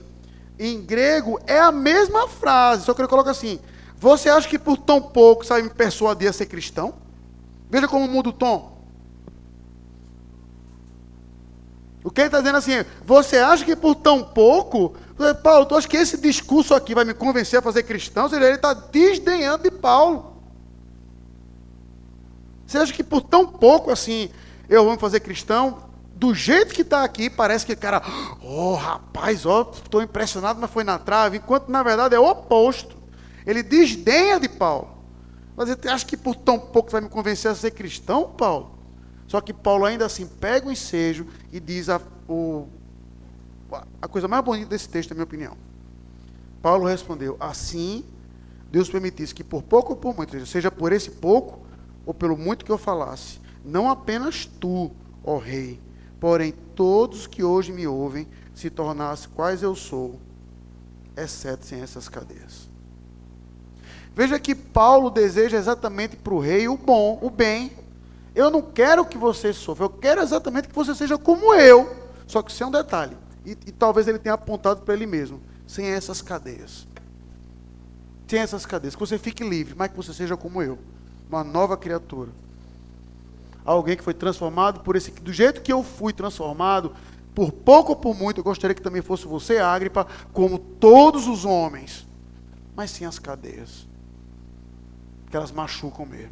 [0.59, 3.59] em grego é a mesma frase, só que ele coloca assim:
[3.97, 7.01] Você acha que por tão pouco sabe me persuadir a ser cristão?
[7.73, 8.77] Veja como muda o tom.
[12.03, 14.93] O que ele está dizendo assim, você acha que por tão pouco,
[15.41, 18.25] Paulo, tu acha que esse discurso aqui vai me convencer a fazer cristão?
[18.25, 20.35] Ou seja, ele está desdenhando de Paulo.
[22.67, 24.29] Você acha que por tão pouco assim
[24.69, 25.91] eu vou me fazer cristão?
[26.15, 28.01] do jeito que está aqui, parece que o cara,
[28.41, 32.95] oh rapaz, oh, estou impressionado, mas foi na trave, enquanto na verdade é o oposto.
[33.45, 34.92] Ele desdenha de Paulo.
[35.55, 38.71] Mas você acha que por tão pouco vai me convencer a ser cristão, Paulo?
[39.27, 42.67] Só que Paulo ainda assim pega o ensejo e diz a, o,
[44.01, 45.57] a coisa mais bonita desse texto, na minha opinião.
[46.61, 48.03] Paulo respondeu: Assim
[48.73, 51.61] Deus permitisse que por pouco ou por muito, seja por esse pouco
[52.07, 54.91] ou pelo muito que eu falasse, não apenas tu,
[55.23, 55.79] ó Rei,
[56.19, 60.19] porém todos que hoje me ouvem se tornassem quais eu sou,
[61.15, 62.67] exceto sem essas cadeias.
[64.15, 67.71] Veja que Paulo deseja exatamente para o rei o bom, o bem.
[68.35, 71.95] Eu não quero que você sofra, eu quero exatamente que você seja como eu.
[72.27, 73.17] Só que isso é um detalhe.
[73.45, 76.87] E, e talvez ele tenha apontado para ele mesmo, sem essas cadeias.
[78.27, 78.95] Sem essas cadeias.
[78.95, 80.77] Que você fique livre, mas que você seja como eu.
[81.29, 82.29] Uma nova criatura.
[83.65, 85.11] Alguém que foi transformado por esse.
[85.11, 86.93] Do jeito que eu fui transformado,
[87.33, 91.45] por pouco ou por muito, eu gostaria que também fosse você, Agripa, como todos os
[91.45, 92.07] homens.
[92.75, 93.87] Mas sem as cadeias.
[95.33, 96.29] Que elas machucam mesmo.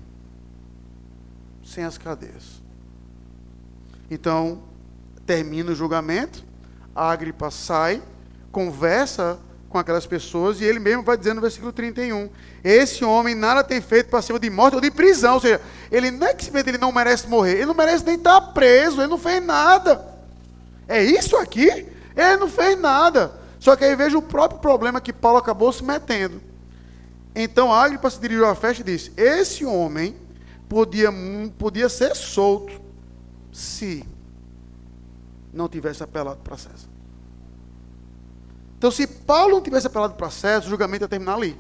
[1.66, 2.62] Sem as cadeias.
[4.12, 4.62] Então,
[5.26, 6.46] termina o julgamento,
[6.96, 8.00] a Agripa sai,
[8.52, 12.30] conversa com aquelas pessoas e ele mesmo vai dizendo no versículo 31:
[12.64, 15.34] Esse homem nada tem feito para cima de morte ou de prisão.
[15.34, 15.60] Ou seja,
[15.92, 19.02] ele não é que simplesmente ele não merece morrer, ele não merece nem estar preso,
[19.02, 20.14] ele não fez nada.
[20.88, 21.88] É isso aqui?
[22.16, 23.32] Ele não fez nada.
[23.60, 26.51] Só que aí veja o próprio problema que Paulo acabou se metendo.
[27.34, 30.16] Então Agripa se dirigiu à festa e disse: Esse homem
[30.68, 31.10] podia,
[31.58, 32.82] podia ser solto
[33.52, 34.06] se
[35.54, 36.90] não tivesse apelado para César.
[38.78, 41.56] Então, se Paulo não tivesse apelado para César, o julgamento ia terminar ali.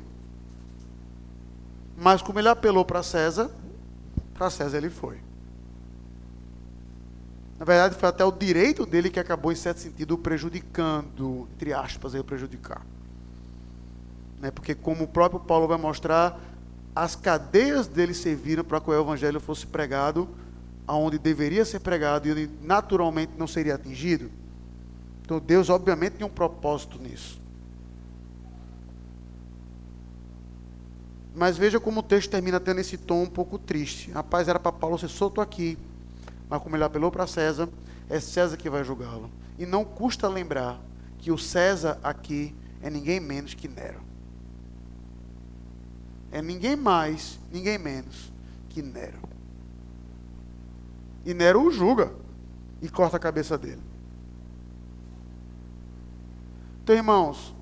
[1.95, 3.51] Mas como ele apelou para César,
[4.33, 5.19] para César ele foi.
[7.59, 12.15] Na verdade, foi até o direito dele que acabou, em certo sentido, prejudicando, entre aspas,
[12.15, 12.83] o prejudicar.
[14.41, 14.51] Né?
[14.51, 16.39] Porque, como o próprio Paulo vai mostrar,
[16.95, 20.27] as cadeias dele serviram para que o evangelho fosse pregado
[20.87, 24.29] aonde deveria ser pregado e onde naturalmente não seria atingido.
[25.21, 27.39] Então Deus, obviamente, tem um propósito nisso.
[31.33, 34.11] Mas veja como o texto termina tendo esse tom um pouco triste.
[34.11, 35.77] Rapaz, era para Paulo ser solto aqui.
[36.49, 37.69] Mas como ele apelou para César,
[38.09, 39.29] é César que vai julgá-lo.
[39.57, 40.81] E não custa lembrar
[41.19, 44.10] que o César aqui é ninguém menos que Nero.
[46.31, 48.31] É ninguém mais, ninguém menos
[48.69, 49.19] que Nero.
[51.25, 52.13] E Nero o julga
[52.81, 53.81] e corta a cabeça dele.
[56.83, 57.53] Então, irmãos,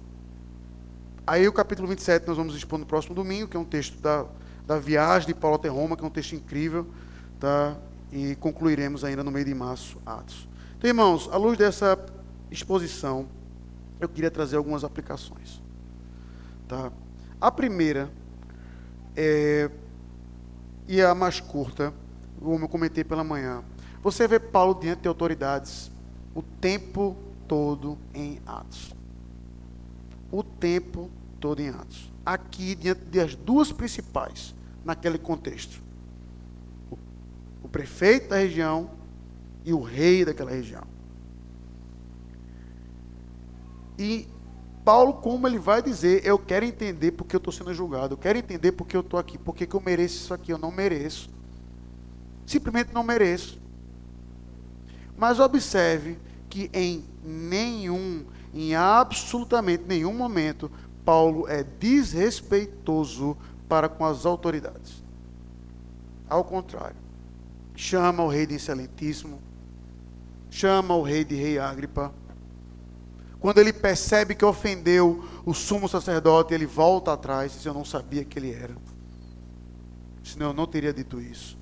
[1.26, 4.26] aí o capítulo 27 nós vamos expor no próximo domingo, que é um texto da,
[4.66, 6.88] da viagem de Paulo até Roma, que é um texto incrível,
[7.40, 7.76] tá?
[8.12, 10.48] E concluiremos ainda no meio de março, Atos.
[10.78, 12.00] Então, irmãos, à luz dessa
[12.50, 13.28] exposição,
[14.00, 15.62] eu queria trazer algumas aplicações.
[16.68, 16.92] Tá?
[17.42, 18.10] A primeira,
[19.22, 19.70] é,
[20.88, 21.94] e a mais curta,
[22.40, 23.62] como eu comentei pela manhã.
[24.02, 25.92] Você vê Paulo diante de autoridades
[26.34, 28.96] o tempo todo em Atos.
[30.32, 32.10] O tempo todo em Atos.
[32.26, 34.56] Aqui, diante das duas principais,
[34.86, 35.82] naquele contexto:
[36.90, 36.98] o,
[37.64, 38.90] o prefeito da região
[39.66, 40.84] e o rei daquela região.
[43.98, 44.30] E
[44.90, 48.40] Paulo, como ele vai dizer, eu quero entender porque eu estou sendo julgado, eu quero
[48.40, 51.30] entender porque eu estou aqui, porque que eu mereço isso aqui, eu não mereço
[52.50, 53.62] simplesmente não mereço.
[55.16, 56.18] Mas observe
[56.50, 60.72] que em nenhum, em absolutamente nenhum momento,
[61.06, 65.04] Paulo é desrespeitoso para com as autoridades.
[66.28, 66.98] Ao contrário,
[67.76, 69.40] chama o rei de excelentíssimo,
[70.50, 72.12] chama o rei de rei Agripa.
[73.40, 77.86] Quando ele percebe que ofendeu o sumo sacerdote, ele volta atrás e diz: Eu não
[77.86, 78.76] sabia que ele era.
[80.24, 81.58] Senão eu não teria dito isso.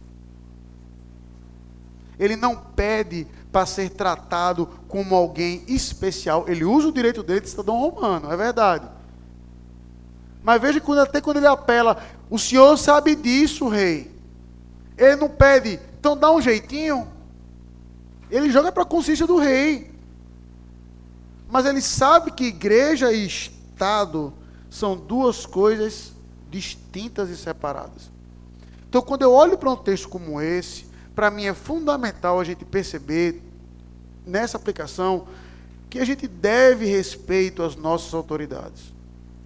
[2.20, 6.46] Ele não pede para ser tratado como alguém especial.
[6.48, 8.88] Ele usa o direito dele de cidadão romano, é verdade.
[10.44, 14.12] Mas veja que até quando ele apela, o senhor sabe disso, rei.
[14.98, 17.08] Ele não pede, então dá um jeitinho.
[18.32, 19.96] Ele joga para a consciência do rei.
[21.50, 24.33] Mas ele sabe que igreja e Estado
[24.69, 26.13] são duas coisas
[26.50, 28.12] distintas e separadas.
[28.89, 30.85] Então, quando eu olho para um texto como esse,
[31.15, 33.41] para mim é fundamental a gente perceber
[34.25, 35.27] nessa aplicação
[35.89, 38.93] que a gente deve respeito às nossas autoridades.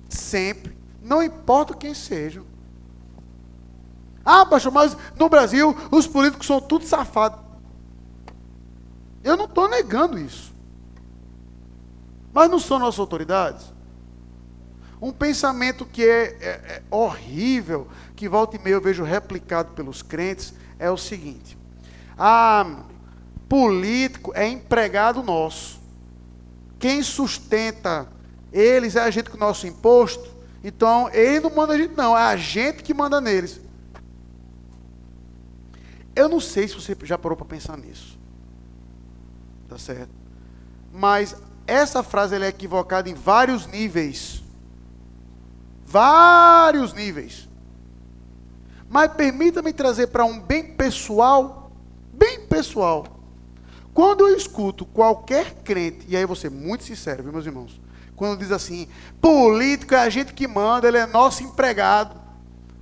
[0.10, 0.76] Sempre.
[1.02, 2.46] Não importa quem sejam.
[4.24, 7.40] Ah, pastor, mas no Brasil os políticos são tudo safados.
[9.24, 10.51] Eu não estou negando isso.
[12.34, 13.74] Mas não são nossas autoridades?
[15.02, 20.02] Um pensamento que é, é, é horrível, que volta e meia eu vejo replicado pelos
[20.02, 21.58] crentes, é o seguinte:
[22.18, 22.84] ah,
[23.50, 25.82] político é empregado nosso.
[26.78, 28.08] Quem sustenta
[28.52, 30.30] eles é a gente com o nosso imposto,
[30.64, 33.60] então ele não manda a gente, não, é a gente que manda neles.
[36.16, 38.20] Eu não sei se você já parou para pensar nisso.
[39.68, 40.12] Tá certo?
[40.92, 41.36] Mas
[41.68, 44.44] essa frase é equivocada em vários níveis.
[45.86, 47.50] Vários níveis.
[48.90, 51.72] Mas permita-me trazer para um bem pessoal,
[52.14, 53.06] bem pessoal.
[53.94, 57.80] Quando eu escuto qualquer crente, e aí você muito sincero, viu, meus irmãos?
[58.16, 58.88] Quando diz assim,
[59.20, 62.16] político é a gente que manda, ele é nosso empregado,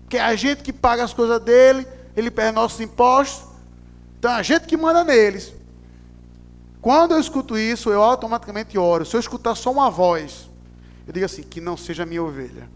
[0.07, 3.47] que é a gente que paga as coisas dele, ele perde nossos impostos,
[4.17, 5.53] então é a gente que manda neles.
[6.81, 9.05] Quando eu escuto isso, eu automaticamente oro.
[9.05, 10.49] Se eu escutar só uma voz,
[11.05, 12.69] eu digo assim: que não seja minha ovelha.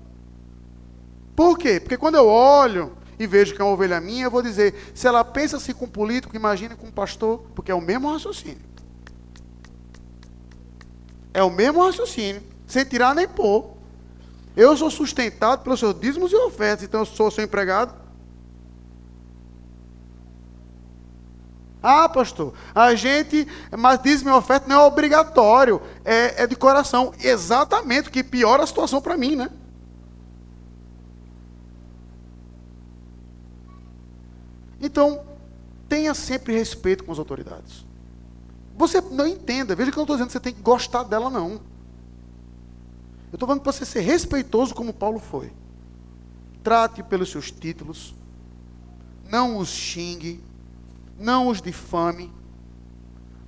[1.35, 1.79] Por quê?
[1.79, 5.07] Porque quando eu olho e vejo que é uma ovelha minha, eu vou dizer: se
[5.07, 8.73] ela pensa assim com um político, imagine com um pastor, porque é o mesmo raciocínio.
[11.33, 13.73] É o mesmo raciocínio, sem tirar nem pôr.
[14.55, 18.02] Eu sou sustentado pelos seus dízimos e ofertas, então eu sou seu empregado.
[21.85, 23.45] Ah, pastor, a gente,
[23.77, 27.13] mas diz minha oferta não é obrigatório, é, é de coração.
[27.21, 29.51] Exatamente, que piora a situação para mim, né?
[34.79, 35.25] Então,
[35.89, 37.85] tenha sempre respeito com as autoridades.
[38.77, 41.29] Você não entenda, veja que eu não estou dizendo que você tem que gostar dela,
[41.29, 41.51] não.
[43.29, 45.51] Eu estou falando para você ser respeitoso como Paulo foi.
[46.63, 48.15] Trate pelos seus títulos,
[49.29, 50.41] não os xingue,
[51.17, 52.31] não os difame,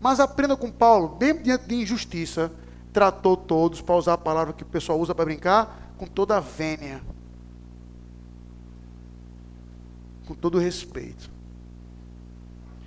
[0.02, 2.52] mas aprenda com Paulo, bem diante de injustiça,
[2.94, 6.40] tratou todos, para usar a palavra que o pessoal usa para brincar, com toda a
[6.40, 7.02] vênia,
[10.28, 11.30] com todo respeito.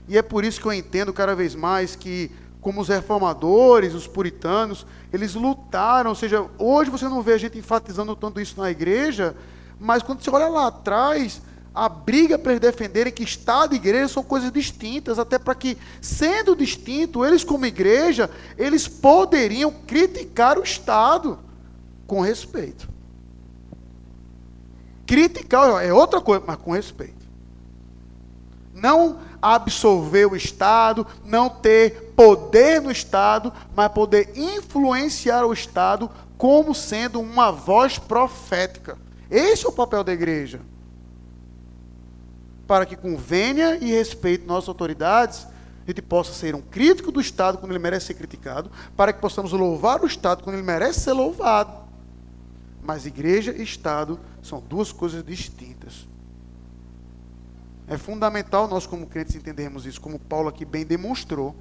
[0.06, 4.06] E é por isso que eu entendo cada vez mais que, como os reformadores, os
[4.06, 8.70] puritanos, eles lutaram, ou seja, hoje você não vê a gente enfatizando tanto isso na
[8.70, 9.36] igreja,
[9.78, 11.42] mas quando você olha lá atrás,
[11.74, 15.76] a briga para eles defenderem que Estado e igreja são coisas distintas, até para que,
[16.00, 21.38] sendo distinto, eles como igreja, eles poderiam criticar o Estado
[22.06, 22.88] com respeito.
[25.06, 27.26] Criticar é outra coisa, mas com respeito.
[28.74, 36.74] Não absolver o Estado, não ter poder no Estado, mas poder influenciar o Estado como
[36.74, 38.98] sendo uma voz profética.
[39.30, 40.60] Esse é o papel da igreja
[42.68, 45.46] para que com vênia e respeito nossas autoridades,
[45.84, 49.20] a gente possa ser um crítico do Estado quando ele merece ser criticado, para que
[49.20, 51.88] possamos louvar o Estado quando ele merece ser louvado.
[52.82, 56.06] Mas igreja e Estado são duas coisas distintas.
[57.86, 61.56] É fundamental nós, como crentes, entendermos isso, como Paulo aqui bem demonstrou.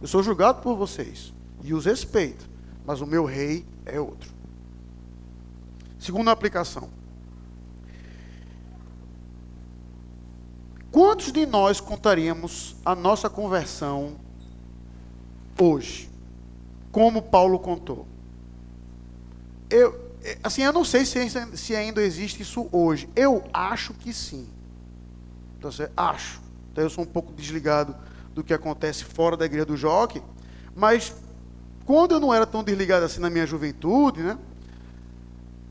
[0.00, 1.34] Eu sou julgado por vocês
[1.64, 2.48] e os respeito,
[2.86, 4.30] mas o meu rei é outro.
[5.98, 6.88] Segunda aplicação.
[10.96, 14.16] Quantos de nós contaríamos a nossa conversão
[15.60, 16.08] hoje?
[16.90, 18.06] Como Paulo contou?
[19.68, 19.94] Eu,
[20.42, 21.18] assim, eu não sei se,
[21.54, 23.10] se ainda existe isso hoje.
[23.14, 24.48] Eu acho que sim.
[25.58, 26.40] Então, acho.
[26.72, 27.94] Então, eu sou um pouco desligado
[28.34, 30.22] do que acontece fora da igreja do Joque,
[30.74, 31.14] mas
[31.84, 34.38] quando eu não era tão desligado assim na minha juventude, né?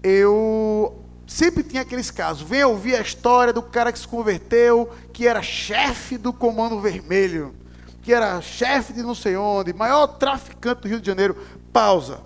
[0.03, 2.47] Eu sempre tinha aqueles casos.
[2.47, 7.55] Vem ouvir a história do cara que se converteu, que era chefe do Comando Vermelho,
[8.01, 11.35] que era chefe de não sei onde, maior traficante do Rio de Janeiro.
[11.73, 12.21] Pausa.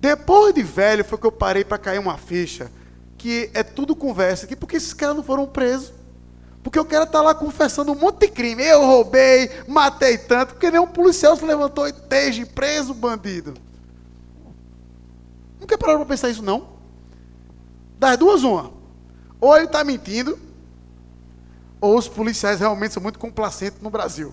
[0.00, 2.70] Depois de velho foi que eu parei para cair uma ficha,
[3.16, 5.92] que é tudo conversa aqui, porque esses caras não foram presos.
[6.62, 8.62] Porque o cara está lá confessando um monte de crime.
[8.62, 13.54] Eu roubei, matei tanto, porque nenhum policial se levantou e esteja preso, bandido.
[15.58, 16.77] Nunca pararam para pensar isso, não?
[17.98, 18.70] Das duas, uma.
[19.40, 20.38] Ou ele está mentindo,
[21.80, 24.32] ou os policiais realmente são muito complacentes no Brasil.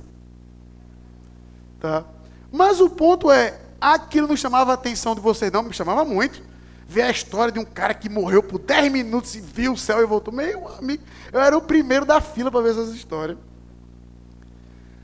[1.80, 2.04] Tá?
[2.52, 6.42] Mas o ponto é, aquilo não chamava a atenção de vocês, não, me chamava muito.
[6.88, 10.02] Ver a história de um cara que morreu por 10 minutos e viu o céu
[10.02, 10.34] e voltou.
[10.34, 11.04] Meu amigo,
[11.34, 13.38] eu era o primeiro da fila para ver essas histórias.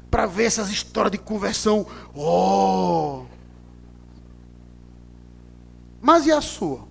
[0.09, 1.87] Para ver essas histórias de conversão.
[2.13, 3.23] Oh!
[5.99, 6.90] Mas e a sua?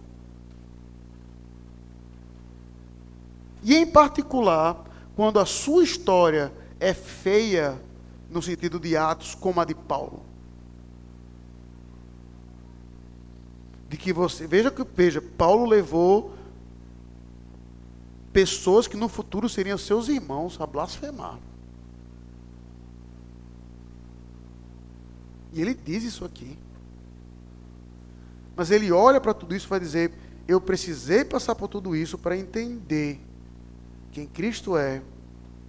[3.62, 4.84] E em particular,
[5.14, 7.80] quando a sua história é feia
[8.30, 10.22] no sentido de atos como a de Paulo.
[13.88, 16.32] De que você, veja que veja, Paulo levou
[18.32, 21.38] pessoas que no futuro seriam seus irmãos a blasfemar.
[25.52, 26.56] E ele diz isso aqui.
[28.54, 30.12] Mas ele olha para tudo isso e vai dizer:
[30.46, 33.20] Eu precisei passar por tudo isso para entender
[34.20, 35.00] quem Cristo é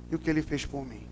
[0.09, 1.07] e o que ele fez por mim.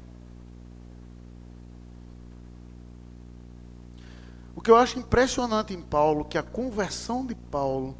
[4.56, 7.96] O que eu acho impressionante em Paulo, que a conversão de Paulo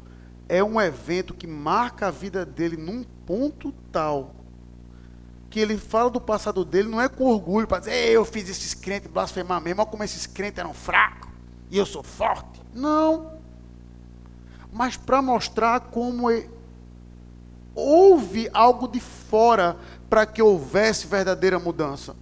[0.48, 4.34] é um evento que marca a vida dele num ponto tal
[5.48, 8.72] que ele fala do passado dele não é com orgulho para dizer, eu fiz esses
[8.72, 11.28] crentes blasfemar mesmo, olha como esses crentes eram fracos
[11.68, 12.62] e eu sou forte.
[12.72, 13.32] Não.
[14.72, 16.30] Mas para mostrar como
[17.74, 19.76] houve algo de fora
[20.08, 22.14] para que houvesse verdadeira mudança.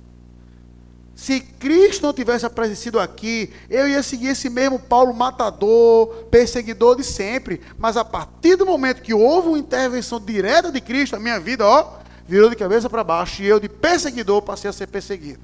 [1.18, 7.03] Se Cristo não tivesse aparecido aqui, eu ia seguir esse mesmo Paulo matador, perseguidor de
[7.03, 7.61] sempre.
[7.76, 11.66] Mas a partir do momento que houve uma intervenção direta de Cristo na minha vida,
[11.66, 13.42] ó, virou de cabeça para baixo.
[13.42, 15.40] E eu, de perseguidor, passei a ser perseguido.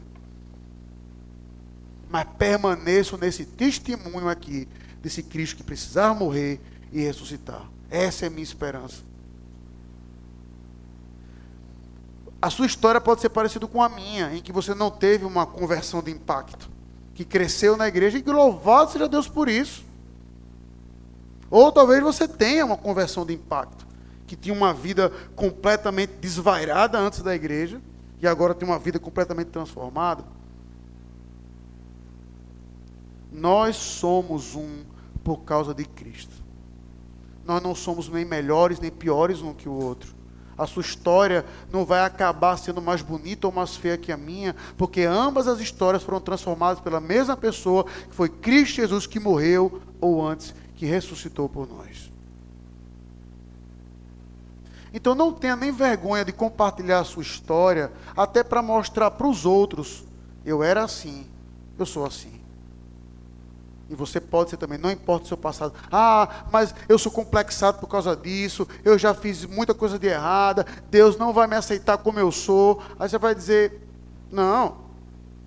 [2.09, 4.69] Mas permaneço nesse testemunho aqui,
[5.03, 6.61] desse Cristo que precisava morrer
[6.93, 7.69] e ressuscitar.
[7.91, 9.03] Essa é a minha esperança.
[12.45, 15.47] A sua história pode ser parecida com a minha, em que você não teve uma
[15.47, 16.69] conversão de impacto,
[17.15, 19.83] que cresceu na igreja, e louvado seja Deus por isso.
[21.51, 23.87] Ou talvez você tenha uma conversão de impacto,
[24.27, 27.81] que tinha uma vida completamente desvairada antes da igreja,
[28.21, 30.23] e agora tem uma vida completamente transformada.
[33.33, 34.85] Nós somos um
[35.25, 36.45] por causa de Cristo.
[37.47, 40.24] Nós não somos nem melhores nem piores um que o outro.
[40.57, 44.55] A sua história não vai acabar sendo mais bonita ou mais feia que a minha,
[44.77, 49.81] porque ambas as histórias foram transformadas pela mesma pessoa, que foi Cristo Jesus que morreu,
[50.01, 52.13] ou antes, que ressuscitou por nós.
[54.93, 59.45] Então não tenha nem vergonha de compartilhar a sua história, até para mostrar para os
[59.45, 60.05] outros:
[60.45, 61.27] eu era assim,
[61.77, 62.34] eu sou assim.
[63.89, 65.75] E você pode ser também, não importa o seu passado.
[65.93, 70.67] Ah, mas eu sou complexado por causa disso, eu já fiz muita coisa de errada,
[70.91, 72.83] Deus não vai me aceitar como eu sou.
[72.99, 73.87] Aí você vai dizer:
[74.31, 74.79] não,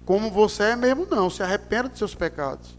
[0.06, 2.78] como você é mesmo, não, se arrependa dos seus pecados.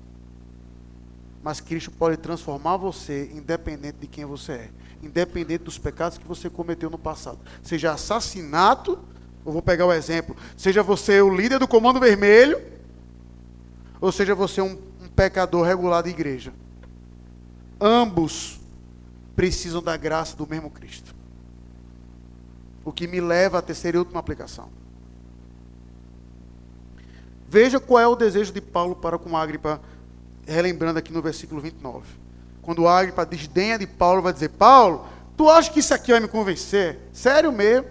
[1.42, 4.70] Mas Cristo pode transformar você independente de quem você é,
[5.02, 7.38] independente dos pecados que você cometeu no passado.
[7.62, 8.98] Seja assassinato,
[9.44, 12.60] eu vou pegar o exemplo, seja você o líder do comando vermelho,
[14.00, 14.78] ou seja você um
[15.18, 16.52] pecador regular de igreja.
[17.80, 18.60] Ambos
[19.34, 21.12] precisam da graça do mesmo Cristo.
[22.84, 24.68] O que me leva à terceira e última aplicação.
[27.48, 29.80] Veja qual é o desejo de Paulo para com Agripa,
[30.46, 32.06] relembrando aqui no versículo 29.
[32.62, 35.04] Quando Agripa desdenha de Paulo, vai dizer: Paulo,
[35.36, 36.96] tu acha que isso aqui vai me convencer?
[37.12, 37.88] Sério mesmo?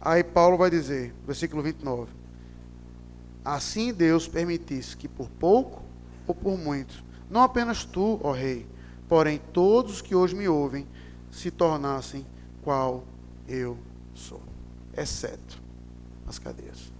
[0.00, 2.19] Aí Paulo vai dizer, versículo 29.
[3.50, 5.82] Assim Deus permitisse que por pouco
[6.24, 8.64] ou por muito, não apenas tu, ó Rei,
[9.08, 10.86] porém todos os que hoje me ouvem,
[11.32, 12.24] se tornassem
[12.62, 13.02] qual
[13.48, 13.76] eu
[14.14, 14.40] sou,
[14.96, 15.60] exceto
[16.28, 16.92] as cadeias.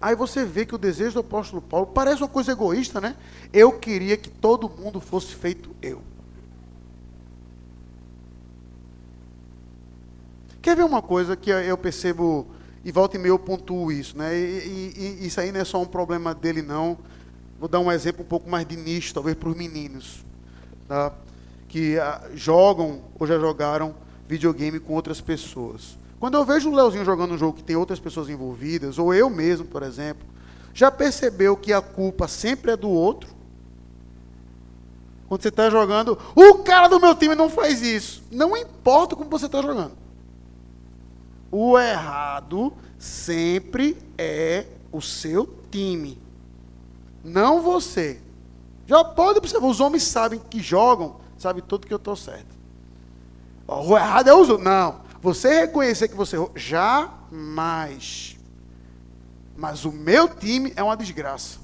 [0.00, 3.16] Aí você vê que o desejo do apóstolo Paulo parece uma coisa egoísta, né?
[3.52, 6.00] Eu queria que todo mundo fosse feito eu.
[10.64, 12.46] Quer ver uma coisa que eu percebo,
[12.82, 14.34] e volta e meio eu pontuo isso, né?
[14.34, 16.96] E, e, e, isso aí não é só um problema dele, não.
[17.60, 20.24] Vou dar um exemplo um pouco mais de nicho, talvez para os meninos,
[20.88, 21.12] tá?
[21.68, 23.94] que ah, jogam ou já jogaram
[24.26, 25.98] videogame com outras pessoas.
[26.18, 29.28] Quando eu vejo o Leozinho jogando um jogo que tem outras pessoas envolvidas, ou eu
[29.28, 30.26] mesmo, por exemplo,
[30.72, 33.28] já percebeu que a culpa sempre é do outro?
[35.28, 38.22] Quando você está jogando, o cara do meu time não faz isso.
[38.32, 40.03] Não importa como você está jogando.
[41.56, 46.20] O errado sempre é o seu time,
[47.22, 48.20] não você.
[48.88, 52.52] Já pode observar, os homens sabem que jogam, sabem tudo que eu estou certo.
[53.68, 54.60] O errado é o outros.
[54.60, 55.02] Não.
[55.22, 58.36] Você reconhecer que você errou, jamais.
[59.56, 61.60] Mas o meu time é uma desgraça.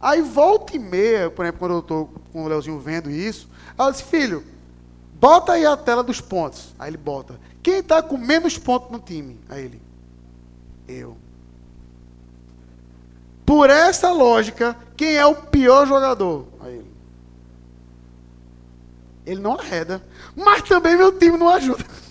[0.00, 3.92] Aí volta e meia, por exemplo, quando eu estou com o Leozinho vendo isso, ela
[3.92, 4.44] disse, filho,
[5.20, 6.74] Bota aí a tela dos pontos.
[6.78, 7.38] Aí ele bota.
[7.62, 9.38] Quem está com menos pontos no time?
[9.48, 9.82] Aí ele.
[10.86, 11.16] Eu.
[13.44, 16.46] Por essa lógica, quem é o pior jogador?
[16.60, 16.92] Aí ele.
[19.26, 20.02] Ele não arreda.
[20.36, 21.84] Mas também meu time não ajuda.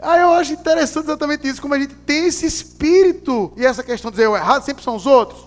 [0.00, 4.10] Aí eu acho interessante exatamente isso, como a gente tem esse espírito e essa questão
[4.10, 5.44] de dizer o errado sempre são os outros.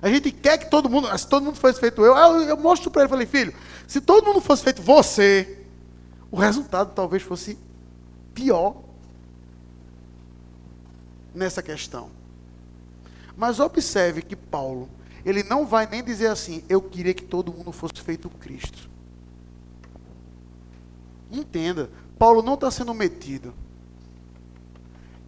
[0.00, 2.90] A gente quer que todo mundo, se todo mundo fosse feito eu, eu, eu mostro
[2.90, 3.54] para ele, falei, filho,
[3.86, 5.64] se todo mundo fosse feito você,
[6.30, 7.58] o resultado talvez fosse
[8.34, 8.82] pior.
[11.34, 12.10] nessa questão.
[13.36, 14.88] Mas observe que Paulo,
[15.24, 18.88] ele não vai nem dizer assim, eu queria que todo mundo fosse feito Cristo.
[21.30, 23.52] Entenda, Paulo não está sendo metido.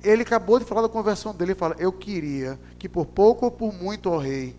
[0.02, 3.50] Ele acabou de falar da conversão dele e fala: Eu queria que por pouco ou
[3.50, 4.54] por muito, ó rei,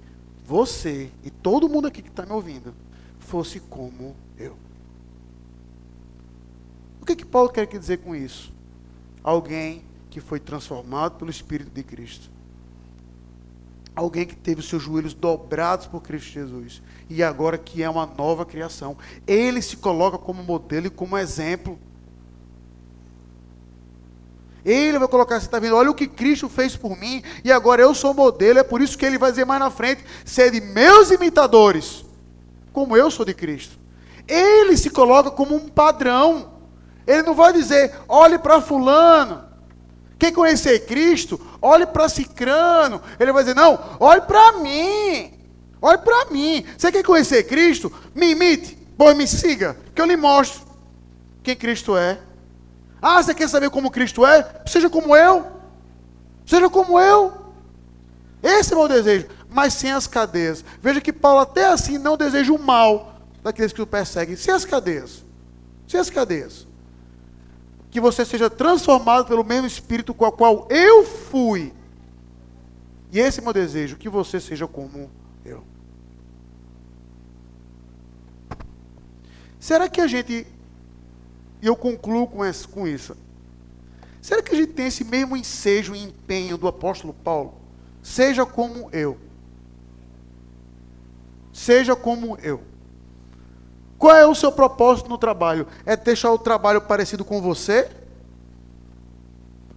[0.46, 2.74] você e todo mundo aqui que está me ouvindo
[3.28, 4.56] fosse como eu.
[7.02, 8.54] O que, que Paulo quer dizer com isso?
[9.22, 12.30] Alguém que foi transformado pelo Espírito de Cristo.
[13.94, 16.82] Alguém que teve os seus joelhos dobrados por Cristo Jesus.
[17.10, 18.98] E agora que é uma nova criação.
[19.26, 21.78] Ele se coloca como modelo e como exemplo.
[24.64, 27.82] Ele vai colocar, você está vendo, olha o que Cristo fez por mim, e agora
[27.82, 31.10] eu sou modelo, é por isso que ele vai dizer mais na frente: sede meus
[31.10, 32.04] imitadores,
[32.78, 33.76] como eu sou de Cristo.
[34.28, 36.60] Ele se coloca como um padrão.
[37.08, 39.46] Ele não vai dizer, olhe para Fulano.
[40.20, 41.42] Quer conhecer Cristo?
[41.60, 43.02] Olhe para Cicrano.
[43.20, 45.34] Ele vai dizer, não, olhe para mim.
[45.82, 46.64] Olhe para mim.
[46.78, 47.92] Você quer conhecer Cristo?
[48.14, 48.78] Me imite.
[48.96, 50.62] Pois me siga, que eu lhe mostro
[51.42, 52.20] quem Cristo é.
[53.02, 54.62] Ah, você quer saber como Cristo é?
[54.68, 55.48] Seja como eu.
[56.46, 57.34] Seja como eu.
[58.44, 59.26] Esse é o meu desejo.
[59.50, 60.64] Mas sem as cadeias.
[60.82, 64.36] Veja que Paulo até assim não deseja o mal daqueles que o perseguem.
[64.36, 65.24] Sem as cadeias.
[65.88, 66.68] Sem as cadeias.
[67.90, 71.74] Que você seja transformado pelo mesmo Espírito com o qual eu fui.
[73.12, 73.96] E esse é o meu desejo.
[73.96, 75.10] Que você seja como
[75.46, 75.64] eu.
[79.60, 80.46] Será que a gente
[81.62, 83.16] e eu concluo com, esse, com isso.
[84.22, 87.56] Será que a gente tem esse mesmo ensejo e empenho do apóstolo Paulo?
[88.04, 89.18] Seja como eu.
[91.58, 92.62] Seja como eu.
[93.98, 95.66] Qual é o seu propósito no trabalho?
[95.88, 97.90] É deixar o trabalho parecido com você?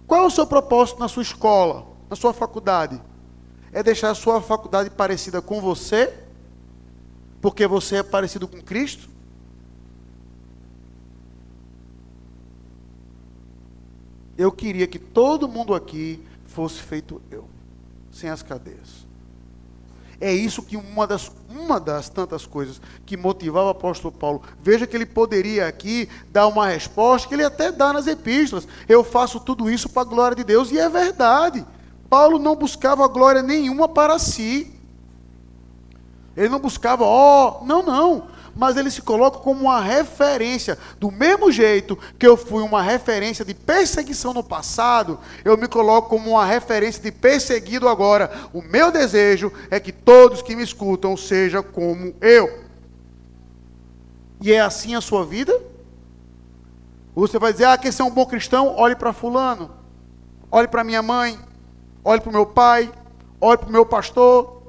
[0.05, 3.01] Qual é o seu propósito na sua escola, na sua faculdade?
[3.73, 6.13] É deixar a sua faculdade parecida com você?
[7.41, 9.09] Porque você é parecido com Cristo?
[14.37, 17.49] Eu queria que todo mundo aqui fosse feito eu,
[18.11, 19.09] sem as cadeias.
[20.21, 24.43] É isso que uma das, uma das tantas coisas que motivava o apóstolo Paulo.
[24.61, 28.67] Veja que ele poderia aqui dar uma resposta que ele até dá nas epístolas.
[28.87, 31.65] Eu faço tudo isso para a glória de Deus, e é verdade.
[32.07, 34.71] Paulo não buscava glória nenhuma para si.
[36.37, 40.77] Ele não buscava, ó, oh, não, não mas ele se coloca como uma referência.
[40.99, 46.09] Do mesmo jeito que eu fui uma referência de perseguição no passado, eu me coloco
[46.09, 48.31] como uma referência de perseguido agora.
[48.53, 52.61] O meu desejo é que todos que me escutam sejam como eu.
[54.41, 55.57] E é assim a sua vida?
[57.13, 58.75] Você vai dizer, ah, quer ser um bom cristão?
[58.77, 59.69] Olhe para fulano.
[60.49, 61.37] Olhe para minha mãe.
[62.03, 62.91] Olhe para o meu pai.
[63.39, 64.60] Olhe para o meu pastor.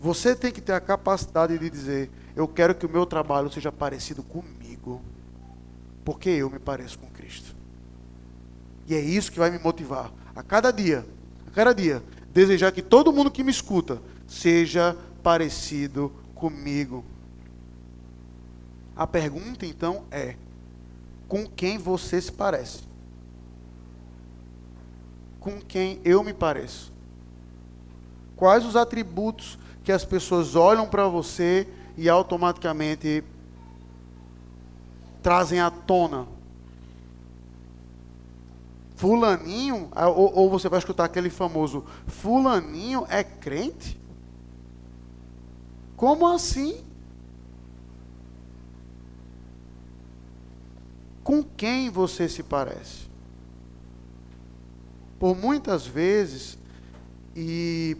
[0.00, 3.72] Você tem que ter a capacidade de dizer: Eu quero que o meu trabalho seja
[3.72, 5.02] parecido comigo,
[6.04, 7.56] porque eu me pareço com Cristo.
[8.86, 11.04] E é isso que vai me motivar a cada dia,
[11.46, 17.04] a cada dia, desejar que todo mundo que me escuta seja parecido comigo.
[18.94, 20.36] A pergunta então é:
[21.26, 22.84] com quem você se parece?
[25.40, 26.92] Com quem eu me pareço?
[28.36, 29.58] Quais os atributos
[29.88, 31.66] que as pessoas olham para você
[31.96, 33.24] e automaticamente
[35.22, 36.28] trazem à tona.
[38.96, 43.98] Fulaninho, ou, ou você vai escutar aquele famoso, Fulaninho é crente?
[45.96, 46.84] Como assim?
[51.24, 53.08] Com quem você se parece?
[55.18, 56.58] Por muitas vezes,
[57.34, 57.96] e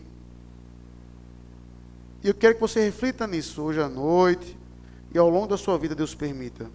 [2.23, 4.57] e eu quero que você reflita nisso hoje à noite
[5.13, 6.71] e ao longo da sua vida, Deus permita.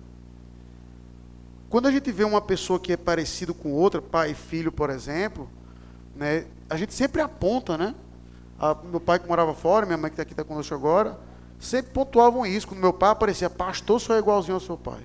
[1.69, 4.89] Quando a gente vê uma pessoa que é parecido com outra, pai e filho, por
[4.89, 5.49] exemplo,
[6.15, 7.95] né, a gente sempre aponta, né?
[8.59, 11.19] A, meu pai que morava fora, minha mãe que está aqui está conosco agora,
[11.59, 12.67] sempre pontuavam isso.
[12.67, 15.01] Quando meu pai aparecia, pastor, só é igualzinho ao seu pai.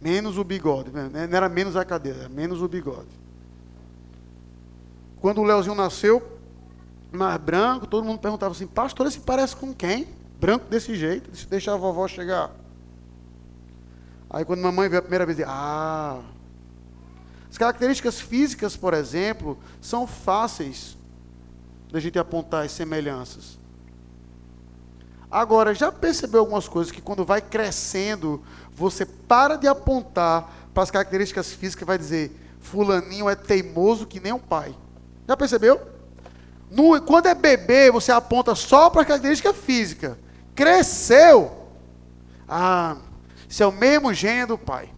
[0.00, 1.10] Menos o bigode, né?
[1.12, 3.20] não era menos a cadeira, era menos o bigode.
[5.20, 6.22] Quando o Leozinho nasceu,
[7.12, 10.06] mais branco, todo mundo perguntava assim, pastor, esse parece com quem?
[10.38, 12.50] Branco desse jeito, deixa a vovó chegar.
[14.28, 16.20] Aí quando mamãe veio a primeira vez, ah,
[17.50, 20.96] as características físicas, por exemplo, são fáceis
[21.90, 23.58] da gente apontar as semelhanças.
[25.28, 28.42] Agora, já percebeu algumas coisas que quando vai crescendo,
[28.72, 34.20] você para de apontar para as características físicas e vai dizer, Fulaninho é teimoso que
[34.20, 34.74] nem um pai.
[35.28, 35.80] Já percebeu?
[36.70, 40.18] No, quando é bebê, você aponta só para a característica física.
[40.54, 41.68] Cresceu.
[42.48, 42.96] Ah,
[43.48, 44.88] isso é o mesmo gênio do pai.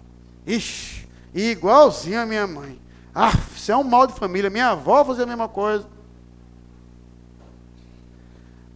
[0.47, 2.79] Ixi, igualzinho a minha mãe.
[3.15, 4.51] Ah, isso é um mal de família.
[4.51, 5.87] Minha avó fazia a mesma coisa.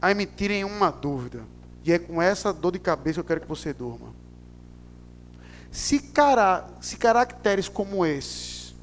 [0.00, 1.42] Aí me tirem uma dúvida.
[1.84, 4.14] E é com essa dor de cabeça que eu quero que você durma.
[5.70, 8.74] Se, cara, se caracteres como esses,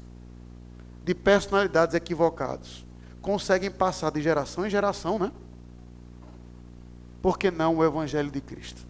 [1.04, 2.83] de personalidades equivocados,
[3.24, 5.32] conseguem passar de geração em geração, né?
[7.22, 8.86] Por que não o Evangelho de Cristo?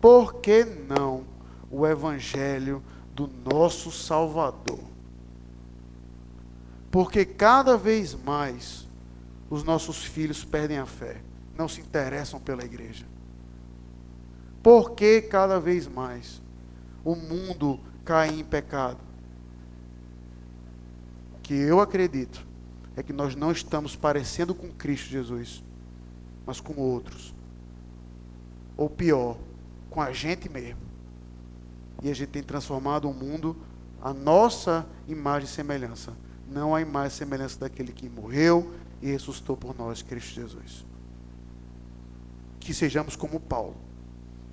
[0.00, 1.24] Por que não
[1.70, 2.82] o Evangelho
[3.14, 4.80] do nosso Salvador?
[6.90, 8.88] Porque cada vez mais
[9.50, 11.20] os nossos filhos perdem a fé,
[11.54, 13.04] não se interessam pela igreja.
[14.62, 16.40] Porque cada vez mais
[17.04, 19.00] o mundo cai em pecado?
[21.34, 22.46] O que eu acredito
[22.96, 25.62] é que nós não estamos parecendo com Cristo Jesus,
[26.46, 27.34] mas com outros.
[28.76, 29.36] Ou pior,
[29.90, 30.80] com a gente mesmo.
[32.02, 33.56] E a gente tem transformado o mundo
[34.00, 36.12] a nossa imagem e semelhança,
[36.48, 40.86] não a imagem e semelhança daquele que morreu e ressuscitou por nós, Cristo Jesus.
[42.60, 43.74] Que sejamos como Paulo,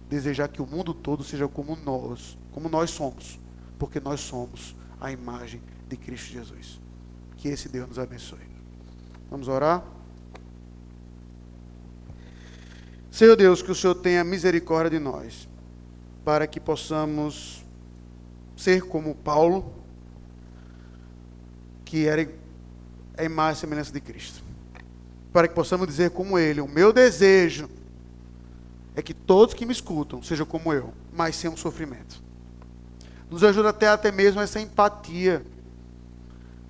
[0.09, 3.39] desejar que o mundo todo seja como nós, como nós somos,
[3.77, 6.79] porque nós somos a imagem de Cristo Jesus.
[7.37, 8.39] Que esse Deus nos abençoe.
[9.29, 9.83] Vamos orar?
[13.11, 15.47] Senhor Deus, que o Senhor tenha misericórdia de nós,
[16.25, 17.63] para que possamos
[18.55, 19.71] ser como Paulo,
[21.85, 22.27] que era
[23.17, 24.43] a imagem e semelhança de Cristo.
[25.31, 27.69] Para que possamos dizer como ele: O meu desejo
[28.95, 32.21] é que todos que me escutam sejam como eu, mas sem um sofrimento.
[33.29, 35.43] Nos ajuda até, até mesmo essa empatia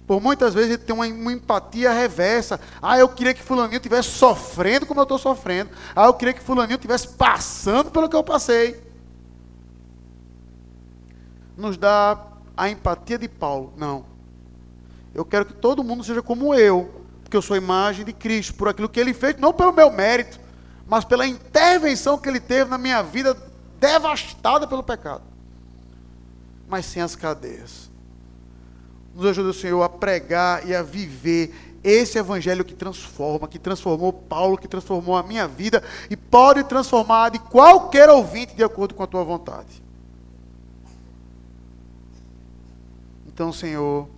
[0.06, 2.60] por muitas vezes ele tem uma, uma, empatia reversa.
[2.82, 5.72] Ah, eu queria que fulaninho estivesse sofrendo como eu estou sofrendo.
[5.96, 8.84] Ah, eu queria que fulaninho estivesse passando pelo que eu passei.
[11.56, 12.20] Nos dá
[12.58, 13.74] a empatia de Paulo.
[13.78, 14.06] Não.
[15.16, 18.56] Eu quero que todo mundo seja como eu, porque eu sou a imagem de Cristo,
[18.56, 20.40] por aquilo que ele fez, não pelo meu mérito,
[20.88, 23.38] mas pela intervenção que ele teve na minha vida
[23.80, 25.33] devastada pelo pecado.
[26.74, 27.92] Mas sem as cadeias
[29.14, 31.54] nos ajuda, Senhor, a pregar e a viver
[31.84, 37.30] esse evangelho que transforma, que transformou Paulo, que transformou a minha vida e pode transformar
[37.30, 39.84] de qualquer ouvinte de acordo com a tua vontade.
[43.28, 44.10] Então, Senhor,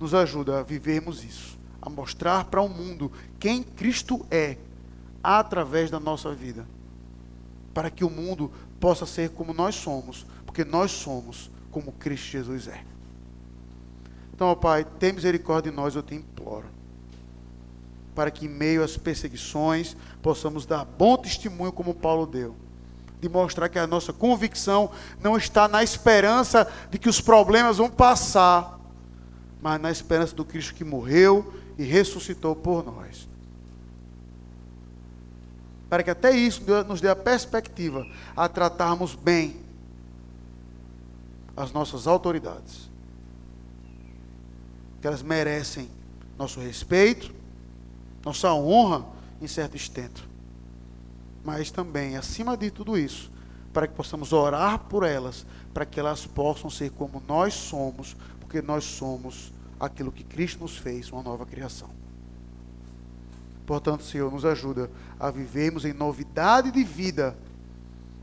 [0.00, 4.56] nos ajuda a vivermos isso, a mostrar para o mundo quem Cristo é
[5.22, 6.66] através da nossa vida,
[7.72, 12.68] para que o mundo possa ser como nós somos, porque nós somos como Cristo Jesus
[12.68, 12.82] é.
[14.32, 16.64] Então, ó Pai, tem misericórdia de nós, eu te imploro.
[18.14, 22.56] Para que em meio às perseguições possamos dar bom testemunho como Paulo deu.
[23.20, 27.90] De mostrar que a nossa convicção não está na esperança de que os problemas vão
[27.90, 28.80] passar,
[29.60, 33.28] mas na esperança do Cristo que morreu e ressuscitou por nós.
[35.90, 39.65] Para que até isso nos dê a perspectiva a tratarmos bem
[41.56, 42.90] as nossas autoridades
[45.00, 45.88] que elas merecem
[46.38, 47.34] nosso respeito,
[48.24, 49.06] nossa honra
[49.40, 50.28] em certo estento.
[51.44, 53.30] Mas também, acima de tudo isso,
[53.72, 58.60] para que possamos orar por elas, para que elas possam ser como nós somos, porque
[58.60, 61.90] nós somos aquilo que Cristo nos fez, uma nova criação.
[63.64, 64.90] Portanto, Senhor, nos ajuda
[65.20, 67.36] a vivermos em novidade de vida,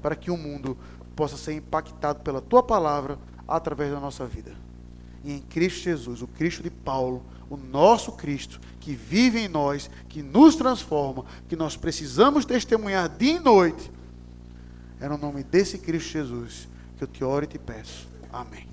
[0.01, 0.77] para que o mundo
[1.15, 4.53] possa ser impactado pela tua palavra através da nossa vida
[5.23, 9.89] e em Cristo Jesus, o Cristo de Paulo, o nosso Cristo, que vive em nós,
[10.09, 13.91] que nos transforma, que nós precisamos testemunhar dia e noite.
[14.99, 18.07] É no nome desse Cristo Jesus que eu te oro e te peço.
[18.31, 18.72] Amém.